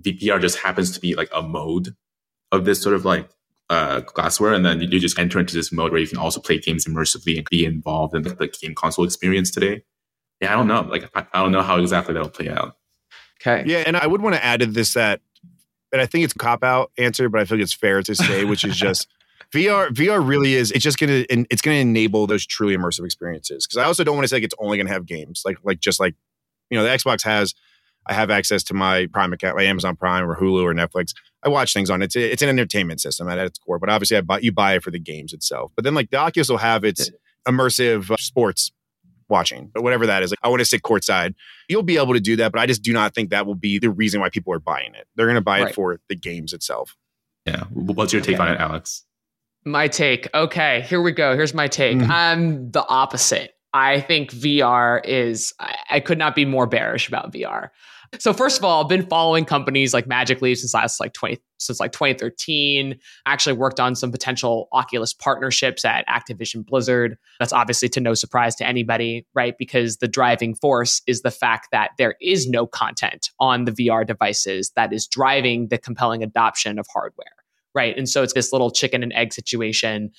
[0.00, 1.94] VR just happens to be like a mode
[2.50, 3.28] of this sort of like
[3.70, 6.58] uh, glassware, and then you just enter into this mode where you can also play
[6.58, 9.82] games immersively and be involved in the, the game console experience today.
[10.40, 10.82] Yeah, I don't know.
[10.82, 12.76] Like I, I don't know how exactly that'll play out.
[13.40, 13.64] Okay.
[13.66, 15.20] Yeah, and I would want to add to this that,
[15.92, 18.14] and I think it's a cop out answer, but I feel like it's fair to
[18.14, 19.08] say, which is just
[19.52, 19.88] VR.
[19.88, 20.70] VR really is.
[20.70, 23.66] It's just gonna it's gonna enable those truly immersive experiences.
[23.66, 25.80] Because I also don't want to say like it's only gonna have games like like
[25.80, 26.14] just like
[26.70, 27.54] you know the Xbox has.
[28.06, 31.12] I have access to my Prime account, my Amazon Prime or Hulu or Netflix.
[31.44, 32.06] I watch things on it.
[32.06, 34.82] It's, it's an entertainment system at its core, but obviously I buy, you buy it
[34.82, 35.72] for the games itself.
[35.76, 37.10] But then like the Oculus will have its
[37.46, 38.72] immersive sports
[39.28, 40.30] watching, but whatever that is.
[40.30, 41.34] Like, I want to sit courtside.
[41.68, 43.78] You'll be able to do that, but I just do not think that will be
[43.78, 45.08] the reason why people are buying it.
[45.16, 45.70] They're going to buy right.
[45.70, 46.96] it for the games itself.
[47.46, 47.64] Yeah.
[47.72, 48.44] What's your take okay.
[48.44, 49.04] on it, Alex?
[49.64, 50.28] My take.
[50.34, 51.34] Okay, here we go.
[51.34, 51.98] Here's my take.
[51.98, 52.10] Mm-hmm.
[52.10, 53.54] I'm the opposite.
[53.72, 57.70] I think VR is, I, I could not be more bearish about VR.
[58.18, 61.40] So first of all, I've been following companies like Magic Leap since last like 20
[61.58, 62.98] since like 2013.
[63.24, 67.16] I actually worked on some potential Oculus partnerships at Activision Blizzard.
[67.38, 69.54] That's obviously to no surprise to anybody, right?
[69.58, 74.06] Because the driving force is the fact that there is no content on the VR
[74.06, 77.26] devices that is driving the compelling adoption of hardware,
[77.74, 77.96] right?
[77.96, 80.10] And so it's this little chicken and egg situation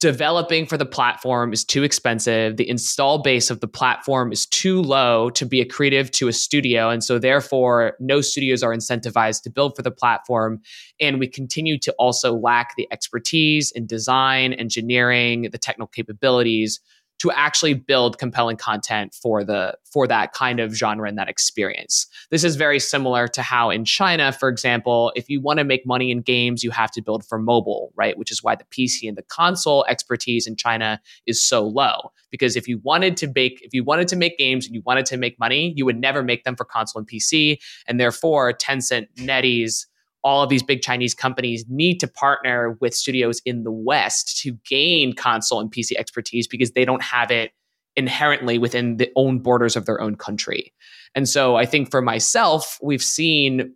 [0.00, 2.56] developing for the platform is too expensive.
[2.56, 6.90] The install base of the platform is too low to be accretive to a studio.
[6.90, 10.60] And so, therefore, no studios are incentivized to build for the platform.
[11.00, 16.80] And we continue to also lack the expertise in design, engineering, the technical capabilities
[17.18, 22.06] to actually build compelling content for the for that kind of genre and that experience.
[22.30, 25.86] This is very similar to how in China, for example, if you want to make
[25.86, 28.16] money in games, you have to build for mobile, right?
[28.18, 32.12] Which is why the PC and the console expertise in China is so low.
[32.30, 35.06] Because if you wanted to make if you wanted to make games and you wanted
[35.06, 37.58] to make money, you would never make them for console and PC.
[37.86, 39.86] And therefore, Tencent, NetEase,
[40.24, 44.52] all of these big Chinese companies need to partner with studios in the West to
[44.68, 47.52] gain console and PC expertise because they don't have it
[47.96, 50.72] inherently within the own borders of their own country.
[51.14, 53.74] And so I think for myself, we've seen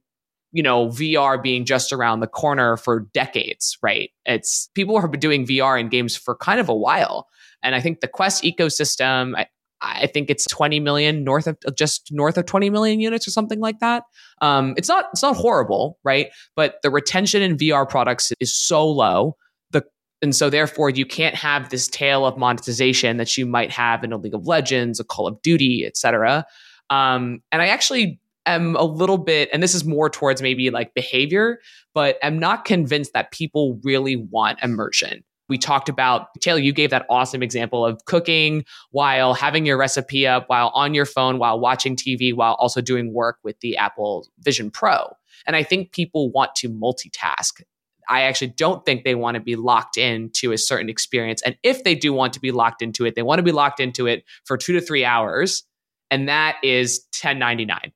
[0.52, 4.10] you know VR being just around the corner for decades, right?
[4.24, 7.28] It's people have been doing VR in games for kind of a while.
[7.62, 9.44] And I think the Quest ecosystem,
[9.82, 13.60] I think it's 20 million north of just north of 20 million units or something
[13.60, 14.04] like that.
[14.40, 16.28] Um, it's not it's not horrible, right?
[16.54, 19.36] But the retention in VR products is so low.
[19.72, 19.84] The
[20.22, 24.12] and so therefore you can't have this tail of monetization that you might have in
[24.12, 26.46] a League of Legends, a Call of Duty, etc.
[26.88, 30.94] Um, and I actually am a little bit, and this is more towards maybe like
[30.94, 31.58] behavior,
[31.94, 36.90] but I'm not convinced that people really want immersion we talked about Taylor, you gave
[36.90, 41.58] that awesome example of cooking while having your recipe up, while on your phone, while
[41.58, 45.14] watching TV, while also doing work with the Apple Vision Pro.
[45.46, 47.62] And I think people want to multitask.
[48.08, 51.42] I actually don't think they want to be locked into a certain experience.
[51.42, 53.80] And if they do want to be locked into it, they want to be locked
[53.80, 55.64] into it for two to three hours.
[56.10, 57.92] And that is 1099.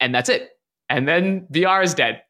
[0.00, 0.50] And that's it.
[0.88, 2.22] And then VR is dead.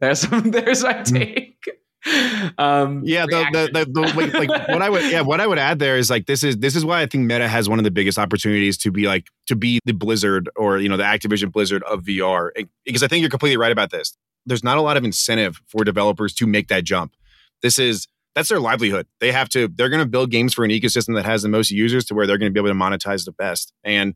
[0.00, 1.02] There's there's my hmm.
[1.02, 1.68] take
[2.58, 5.58] um yeah the, the, the, the like, like what i would yeah what i would
[5.58, 7.84] add there is like this is this is why i think meta has one of
[7.84, 11.50] the biggest opportunities to be like to be the blizzard or you know the activision
[11.50, 12.50] blizzard of vr
[12.84, 14.16] because i think you're completely right about this.
[14.46, 17.14] There's not a lot of incentive for developers to make that jump.
[17.62, 19.06] This is that's their livelihood.
[19.20, 21.70] They have to they're going to build games for an ecosystem that has the most
[21.70, 23.72] users to where they're going to be able to monetize the best.
[23.82, 24.14] And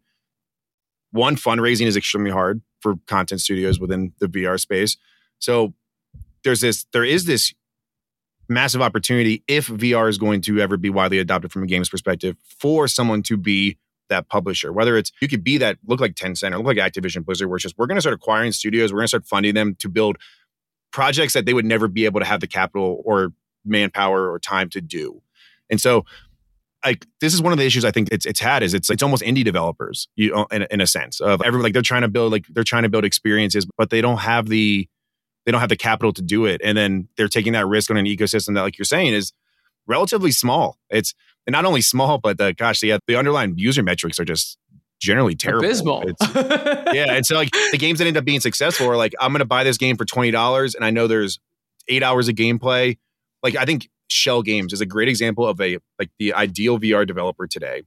[1.11, 4.97] one fundraising is extremely hard for content studios within the vr space.
[5.39, 5.75] So
[6.45, 7.53] there's this there is this
[8.51, 12.37] massive opportunity if VR is going to ever be widely adopted from a games perspective
[12.59, 13.79] for someone to be
[14.09, 14.73] that publisher.
[14.73, 17.57] Whether it's you could be that look like Tencent or look like Activision Blizzard, where
[17.57, 19.89] it's just we're going to start acquiring studios, we're going to start funding them to
[19.89, 20.19] build
[20.93, 23.33] projects that they would never be able to have the capital or
[23.65, 25.23] manpower or time to do.
[25.71, 26.05] And so
[26.85, 29.03] like this is one of the issues I think it's it's had is it's it's
[29.03, 32.33] almost indie developers you in, in a sense of everyone like they're trying to build
[32.33, 34.89] like they're trying to build experiences but they don't have the
[35.45, 36.61] they don't have the capital to do it.
[36.63, 39.33] And then they're taking that risk on an ecosystem that, like you're saying, is
[39.87, 40.79] relatively small.
[40.91, 41.15] It's
[41.49, 44.59] not only small, but the gosh, the, the underlying user metrics are just
[45.01, 45.65] generally terrible.
[45.65, 46.05] Abysmal.
[46.95, 47.13] yeah.
[47.13, 49.65] And so like the games that end up being successful are like, I'm gonna buy
[49.65, 51.41] this game for $20 and I know there's
[51.89, 52.99] eight hours of gameplay.
[53.43, 57.07] Like I think Schell Games is a great example of a like the ideal VR
[57.07, 57.83] developer today.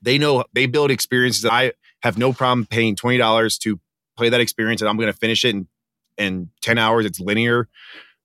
[0.00, 1.72] They know they build experiences that I
[2.02, 3.80] have no problem paying $20 to
[4.16, 5.68] play that experience and I'm gonna finish it in
[6.18, 7.06] in 10 hours.
[7.06, 7.68] It's linear.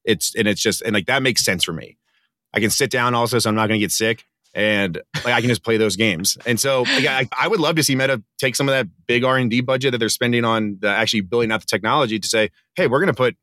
[0.05, 1.97] It's and it's just and like that makes sense for me.
[2.53, 5.41] I can sit down also, so I'm not going to get sick, and like I
[5.41, 6.37] can just play those games.
[6.45, 9.23] And so like, I, I would love to see Meta take some of that big
[9.23, 12.27] R and D budget that they're spending on the, actually building out the technology to
[12.27, 13.35] say, hey, we're going to put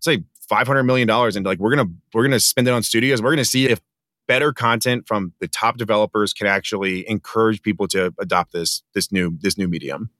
[0.00, 3.22] say 500 million dollars into like we're gonna we're gonna spend it on studios.
[3.22, 3.80] We're gonna see if
[4.26, 9.36] better content from the top developers can actually encourage people to adopt this this new
[9.40, 10.10] this new medium.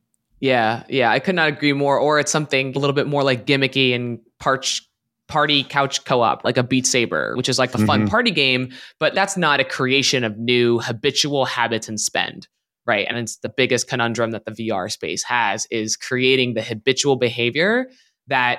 [0.40, 1.98] Yeah, yeah, I could not agree more.
[1.98, 4.90] Or it's something a little bit more like gimmicky and parch
[5.30, 8.08] party couch co-op like a beat saber which is like a fun mm-hmm.
[8.08, 8.68] party game
[8.98, 12.48] but that's not a creation of new habitual habits and spend
[12.84, 17.14] right and it's the biggest conundrum that the vr space has is creating the habitual
[17.14, 17.86] behavior
[18.26, 18.58] that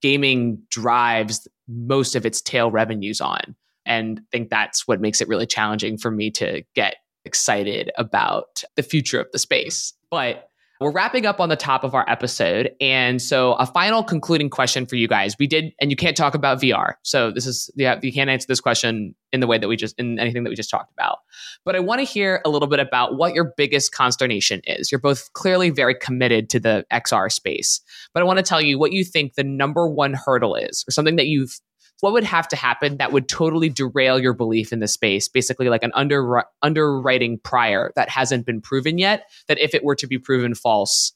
[0.00, 5.26] gaming drives most of its tail revenues on and i think that's what makes it
[5.26, 6.94] really challenging for me to get
[7.24, 10.47] excited about the future of the space but
[10.80, 12.70] We're wrapping up on the top of our episode.
[12.80, 15.34] And so, a final concluding question for you guys.
[15.38, 16.94] We did, and you can't talk about VR.
[17.02, 19.98] So, this is, yeah, you can't answer this question in the way that we just,
[19.98, 21.18] in anything that we just talked about.
[21.64, 24.92] But I want to hear a little bit about what your biggest consternation is.
[24.92, 27.80] You're both clearly very committed to the XR space.
[28.14, 30.92] But I want to tell you what you think the number one hurdle is, or
[30.92, 31.58] something that you've
[32.00, 35.28] what would have to happen that would totally derail your belief in the space?
[35.28, 39.96] Basically like an under, underwriting prior that hasn't been proven yet that if it were
[39.96, 41.12] to be proven false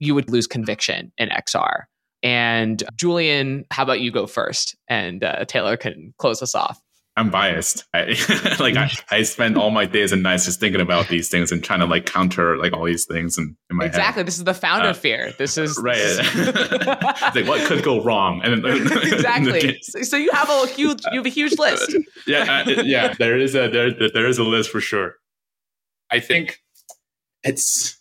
[0.00, 1.84] you would lose conviction in xr
[2.22, 4.76] and julian how about you go first?
[4.88, 6.80] And uh, taylor can close us off
[7.16, 7.84] I'm biased.
[7.94, 8.16] I,
[8.58, 11.62] like I, I spend all my days and nights just thinking about these things and
[11.62, 14.02] trying to like counter like all these things in, in my exactly.
[14.02, 14.08] head.
[14.08, 14.22] Exactly.
[14.24, 15.32] This is the founder uh, fear.
[15.38, 15.96] This is right.
[17.34, 18.40] like what could go wrong?
[18.42, 19.80] And exactly.
[19.82, 21.96] so you have a huge you have a huge list.
[22.26, 23.14] yeah, uh, yeah.
[23.14, 25.14] There is a there there is a list for sure.
[26.10, 26.62] I think
[27.44, 27.96] it's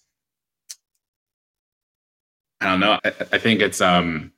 [2.61, 2.99] I don't know.
[3.03, 4.31] I, I think it's um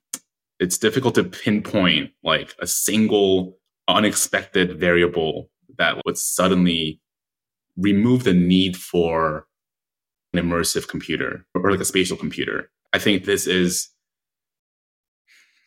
[0.59, 3.57] it's difficult to pinpoint like a single
[3.87, 6.99] unexpected variable that would suddenly
[7.77, 9.47] remove the need for
[10.33, 12.69] an immersive computer or like a spatial computer.
[12.93, 13.89] I think this is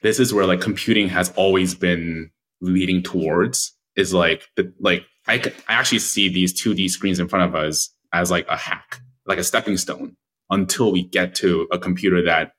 [0.02, 5.34] this is where like computing has always been leading towards is like the, like I,
[5.68, 9.38] I actually see these 2D screens in front of us as like a hack, like
[9.38, 10.16] a stepping stone
[10.50, 12.52] until we get to a computer that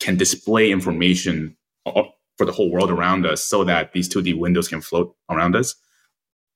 [0.00, 1.56] can display information
[2.38, 5.74] for the whole world around us so that these 2D windows can float around us.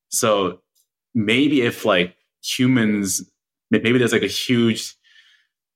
[0.09, 0.61] So
[1.15, 3.29] maybe if like humans,
[3.71, 4.95] maybe there's like a huge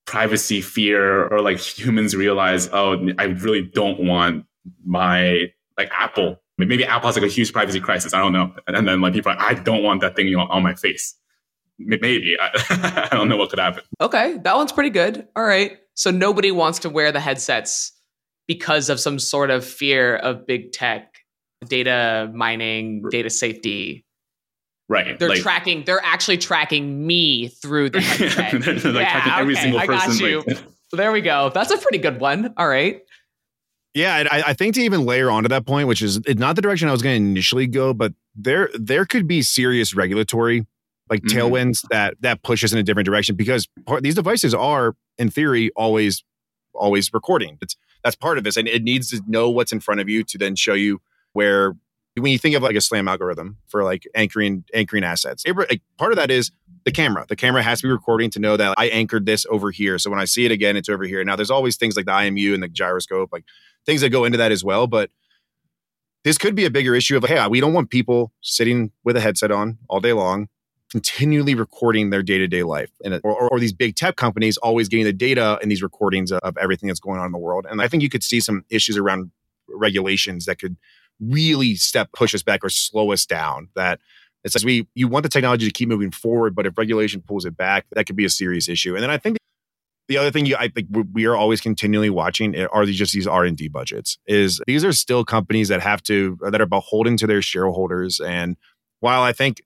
[0.07, 4.47] privacy fear or like humans realize, oh, I really don't want
[4.85, 6.41] my like Apple.
[6.57, 8.15] Maybe Apple has like a huge privacy crisis.
[8.15, 8.55] I don't know.
[8.69, 11.15] And then like people are I don't want that thing on my face.
[11.79, 12.37] Maybe.
[12.41, 13.83] I, I don't know what could happen.
[14.01, 14.39] Okay.
[14.45, 15.27] That one's pretty good.
[15.35, 15.77] All right.
[15.95, 17.93] So nobody wants to wear the headsets
[18.47, 21.15] because of some sort of fear of big tech,
[21.67, 24.05] data mining, data safety.
[24.89, 25.19] Right.
[25.19, 27.99] They're like, tracking, they're actually tracking me through the
[28.65, 29.95] they're, they're like yeah, every okay, single person.
[29.95, 30.45] I got you.
[30.47, 31.51] Like, there we go.
[31.53, 32.55] That's a pretty good one.
[32.57, 33.03] All right.
[33.95, 36.87] Yeah, I, I, think to even layer onto that point, which is not the direction
[36.87, 40.67] I was going to initially go, but there there could be serious regulatory
[41.09, 41.39] like mm-hmm.
[41.39, 45.31] tailwinds that that push us in a different direction because part, these devices are in
[45.31, 46.25] theory always
[46.75, 47.59] always recording.
[47.63, 47.75] It's
[48.07, 48.57] that's part of this.
[48.57, 51.01] And it needs to know what's in front of you to then show you
[51.33, 51.75] where
[52.15, 55.83] when you think of like a slam algorithm for like anchoring anchoring assets it, like,
[55.99, 56.53] part of that is
[56.85, 57.27] the camera.
[57.29, 59.99] The camera has to be recording to know that i anchored this over here.
[59.99, 61.25] So when i see it again it's over here.
[61.25, 63.45] Now there's always things like the imu and the gyroscope like
[63.85, 64.87] things that go into that as well.
[64.87, 65.11] But
[66.23, 69.21] this could be a bigger issue of hey we don't want people sitting with a
[69.21, 70.47] headset on all day long
[70.91, 72.91] continually recording their day-to-day life.
[73.05, 75.83] And uh, or, or, or, these big tech companies always getting the data and these
[75.83, 77.67] recordings of, everything that's going on in the world.
[77.69, 79.31] And i think you could see some issues around
[79.69, 80.77] regulations that could
[81.21, 84.01] really step push us back or slow us down that
[84.45, 87.45] it says we you want the technology to keep moving forward but if regulation pulls
[87.45, 88.95] it back that could be a serious issue.
[88.95, 89.39] And then i think
[90.09, 93.13] the other thing you i think we are always continually watching eh, are these just
[93.13, 97.27] these r&d budgets is these are still companies that have to that are beholden to
[97.27, 98.21] their shareholders.
[98.21, 98.57] And
[99.01, 99.63] while i think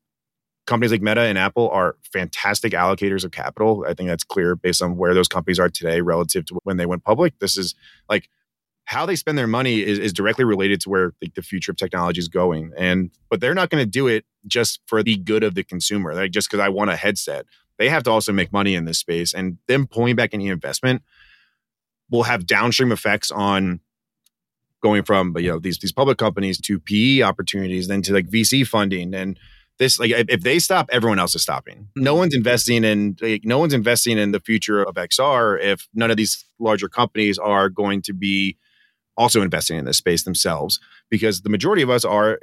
[0.71, 3.85] companies like Meta and Apple are fantastic allocators of capital.
[3.89, 6.87] I think that's clear based on where those companies are today relative to when they
[6.87, 7.37] went public.
[7.41, 7.75] This is
[8.09, 8.31] like
[8.85, 11.77] how they spend their money is, is directly related to where like, the future of
[11.77, 12.71] technology is going.
[12.79, 16.14] And but they're not going to do it just for the good of the consumer.
[16.14, 17.47] Like just because I want a headset,
[17.79, 19.35] they have to also make money in this space.
[19.35, 21.03] And them pulling back any investment
[22.11, 23.81] will have downstream effects on
[24.85, 28.64] going from you know these these public companies to PE opportunities, then to like VC
[28.64, 29.37] funding and
[29.81, 31.89] this like if they stop everyone else is stopping.
[31.97, 36.11] No one's investing in like, no one's investing in the future of xr if none
[36.11, 38.57] of these larger companies are going to be
[39.16, 40.78] also investing in this space themselves
[41.09, 42.39] because the majority of us are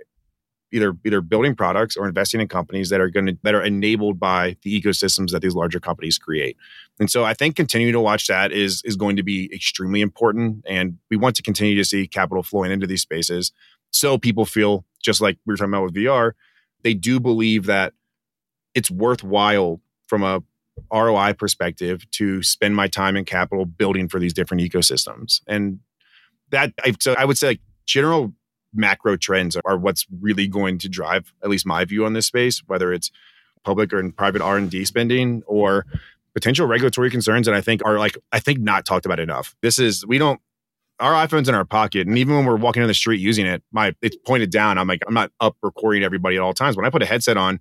[0.74, 4.20] either either building products or investing in companies that are going to that are enabled
[4.20, 6.58] by the ecosystems that these larger companies create.
[7.00, 10.66] And so i think continuing to watch that is is going to be extremely important
[10.68, 13.52] and we want to continue to see capital flowing into these spaces
[13.92, 16.32] so people feel just like we were talking about with vr
[16.84, 17.94] they do believe that
[18.74, 20.42] it's worthwhile from a
[20.94, 25.42] ROI perspective to spend my time and capital building for these different ecosystems.
[25.48, 25.80] And
[26.52, 28.34] that I, so I would say like general
[28.74, 32.62] macro trends are what's really going to drive at least my view on this space,
[32.68, 33.12] whether it's
[33.64, 35.86] public or in private R&D spending or
[36.34, 39.56] potential regulatory concerns And I think are like I think not talked about enough.
[39.62, 40.40] This is we don't
[41.00, 43.64] our iPhone's in our pocket, and even when we're walking down the street using it,
[43.72, 44.78] my it's pointed down.
[44.78, 46.76] I'm like, I'm not up recording everybody at all times.
[46.76, 47.60] When I put a headset on,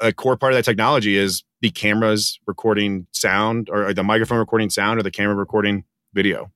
[0.00, 4.70] a core part of that technology is the cameras recording sound or the microphone recording
[4.70, 5.84] sound or the camera recording
[6.14, 6.50] video.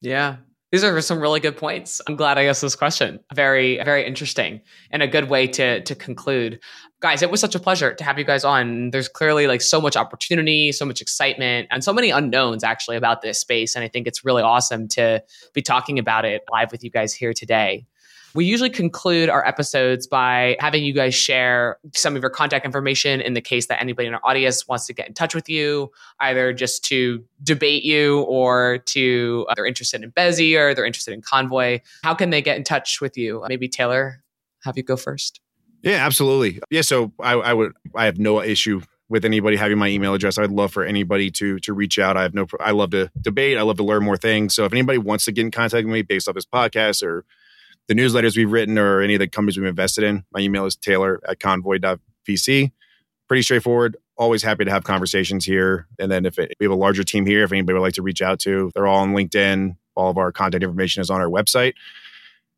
[0.00, 0.36] Yeah.
[0.72, 2.00] These are some really good points.
[2.08, 3.20] I'm glad I asked this question.
[3.34, 6.60] Very, very interesting and a good way to to conclude.
[7.00, 8.88] Guys, it was such a pleasure to have you guys on.
[8.90, 13.20] There's clearly like so much opportunity, so much excitement, and so many unknowns actually about
[13.20, 13.76] this space.
[13.76, 17.12] And I think it's really awesome to be talking about it live with you guys
[17.12, 17.84] here today.
[18.34, 23.20] We usually conclude our episodes by having you guys share some of your contact information
[23.20, 25.90] in the case that anybody in our audience wants to get in touch with you,
[26.20, 31.12] either just to debate you or to uh, they're interested in Bezi or they're interested
[31.12, 31.80] in Konvoy.
[32.02, 33.44] How can they get in touch with you?
[33.48, 34.22] Maybe Taylor,
[34.64, 35.40] have you go first.
[35.82, 36.60] Yeah, absolutely.
[36.70, 40.38] Yeah, so I, I would I have no issue with anybody having my email address.
[40.38, 42.16] I'd love for anybody to to reach out.
[42.16, 43.58] I have no I love to debate.
[43.58, 44.54] I love to learn more things.
[44.54, 47.24] So if anybody wants to get in contact with me based off this podcast or
[47.94, 50.24] the newsletters we've written or any of the companies we've invested in.
[50.32, 52.72] My email is taylor at konvoy.vc.
[53.28, 53.96] Pretty straightforward.
[54.16, 55.86] Always happy to have conversations here.
[55.98, 58.02] And then if it, we have a larger team here, if anybody would like to
[58.02, 59.76] reach out to, they're all on LinkedIn.
[59.94, 61.74] All of our contact information is on our website.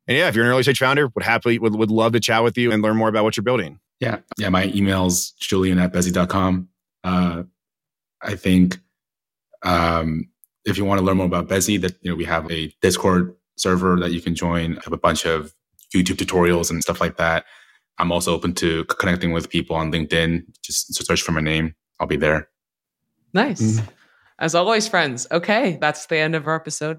[0.06, 2.44] And yeah, if you're an early stage founder, would happily would, would love to chat
[2.44, 3.80] with you and learn more about what you're building.
[3.98, 4.18] Yeah.
[4.38, 4.50] Yeah.
[4.50, 6.68] My email's julian at bezi.com.
[7.02, 7.42] Uh,
[8.22, 8.78] I think
[9.62, 10.28] um,
[10.64, 13.34] if you want to learn more about Bezi, that you know we have a Discord
[13.56, 14.78] server that you can join.
[14.78, 15.54] I have a bunch of
[15.94, 17.44] YouTube tutorials and stuff like that.
[17.98, 20.42] I'm also open to connecting with people on LinkedIn.
[20.62, 21.74] Just search for my name.
[22.00, 22.48] I'll be there.
[23.32, 23.60] Nice.
[23.60, 23.86] Mm-hmm.
[24.38, 25.26] As always, friends.
[25.30, 26.98] Okay, that's the end of our episode.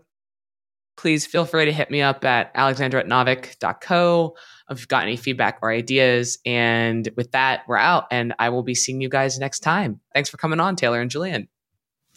[0.98, 4.36] Please feel free to hit me up at alexandra at naavik.co
[4.70, 6.40] if you've got any feedback or ideas.
[6.46, 10.00] And with that, we're out and I will be seeing you guys next time.
[10.14, 11.50] Thanks for coming on, Taylor and Julian.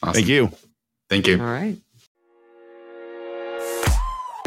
[0.00, 0.14] Awesome.
[0.14, 0.52] Thank you.
[1.08, 1.40] Thank you.
[1.40, 1.76] All right.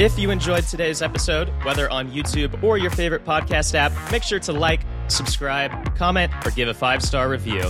[0.01, 4.39] If you enjoyed today's episode, whether on YouTube or your favorite podcast app, make sure
[4.39, 7.69] to like, subscribe, comment, or give a five star review.